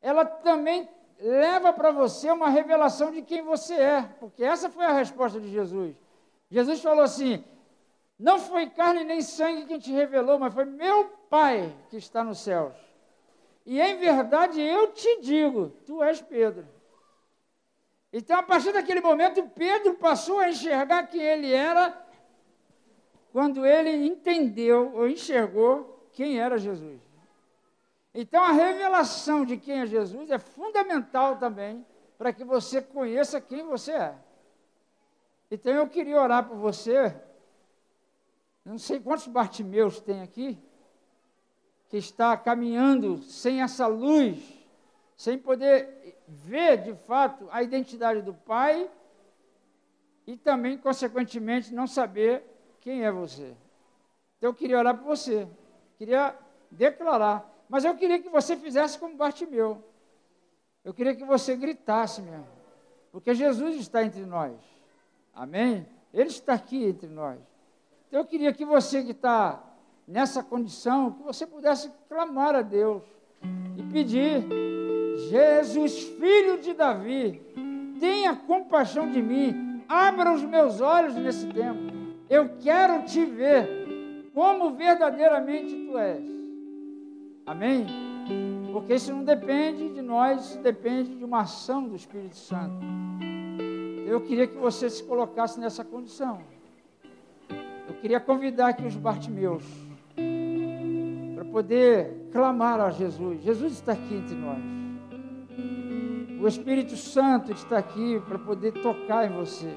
[0.00, 0.88] ela também
[1.20, 5.50] leva para você uma revelação de quem você é, porque essa foi a resposta de
[5.50, 5.96] Jesus.
[6.50, 7.44] Jesus falou assim:
[8.18, 12.38] Não foi carne nem sangue quem te revelou, mas foi meu Pai que está nos
[12.38, 12.74] céus.
[13.66, 16.66] E em verdade eu te digo: Tu és Pedro.
[18.10, 21.94] Então, a partir daquele momento, Pedro passou a enxergar quem ele era
[23.30, 27.07] quando ele entendeu ou enxergou quem era Jesus.
[28.14, 31.84] Então, a revelação de quem é Jesus é fundamental também
[32.16, 34.18] para que você conheça quem você é.
[35.50, 37.14] Então, eu queria orar por você.
[38.64, 40.58] Não sei quantos Bartimeus tem aqui,
[41.88, 44.38] que está caminhando sem essa luz,
[45.16, 48.90] sem poder ver de fato a identidade do Pai
[50.26, 52.44] e também, consequentemente, não saber
[52.80, 53.56] quem é você.
[54.36, 55.48] Então, eu queria orar por você,
[55.96, 56.36] queria
[56.70, 59.82] declarar, mas eu queria que você fizesse como Bartimeu.
[60.84, 62.46] Eu queria que você gritasse mesmo,
[63.12, 64.54] porque Jesus está entre nós.
[65.34, 65.86] Amém?
[66.12, 67.38] Ele está aqui entre nós.
[68.08, 69.62] Então, eu queria que você que está
[70.06, 73.02] nessa condição, que você pudesse clamar a Deus
[73.76, 74.42] e pedir:
[75.28, 77.42] Jesus, filho de Davi,
[78.00, 81.98] tenha compaixão de mim, abra os meus olhos nesse tempo.
[82.30, 86.37] Eu quero te ver como verdadeiramente tu és.
[87.48, 87.86] Amém?
[88.72, 92.84] Porque isso não depende de nós, isso depende de uma ação do Espírito Santo.
[94.06, 96.40] Eu queria que você se colocasse nessa condição.
[97.88, 99.64] Eu queria convidar aqui os Bartimeus
[101.58, 103.42] poder clamar a Jesus.
[103.42, 104.62] Jesus está aqui entre nós.
[106.40, 109.76] O Espírito Santo está aqui para poder tocar em você.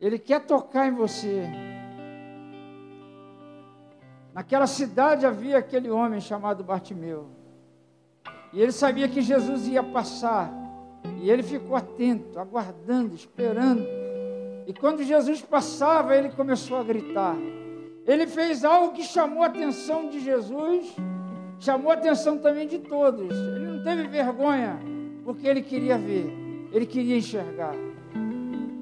[0.00, 1.48] Ele quer tocar em você.
[4.34, 7.28] Naquela cidade havia aquele homem chamado Bartimeu.
[8.52, 10.52] E ele sabia que Jesus ia passar.
[11.20, 13.84] E ele ficou atento, aguardando, esperando.
[14.66, 17.36] E quando Jesus passava, ele começou a gritar.
[18.06, 20.94] Ele fez algo que chamou a atenção de Jesus,
[21.58, 23.30] chamou a atenção também de todos.
[23.30, 24.78] Ele não teve vergonha,
[25.24, 26.32] porque ele queria ver,
[26.72, 27.74] ele queria enxergar.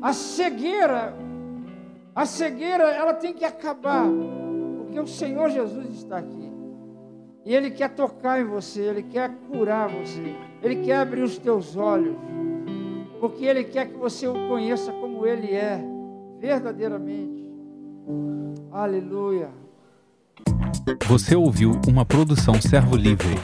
[0.00, 1.12] A cegueira,
[2.14, 4.06] a cegueira, ela tem que acabar,
[4.96, 6.50] porque o Senhor Jesus está aqui.
[7.44, 11.76] E Ele quer tocar em você, Ele quer curar você, Ele quer abrir os teus
[11.76, 12.16] olhos,
[13.20, 15.80] porque Ele quer que você o conheça como Ele é,
[16.40, 17.46] verdadeiramente.
[18.72, 19.50] Aleluia.
[21.06, 23.36] Você ouviu uma produção Servo Livre.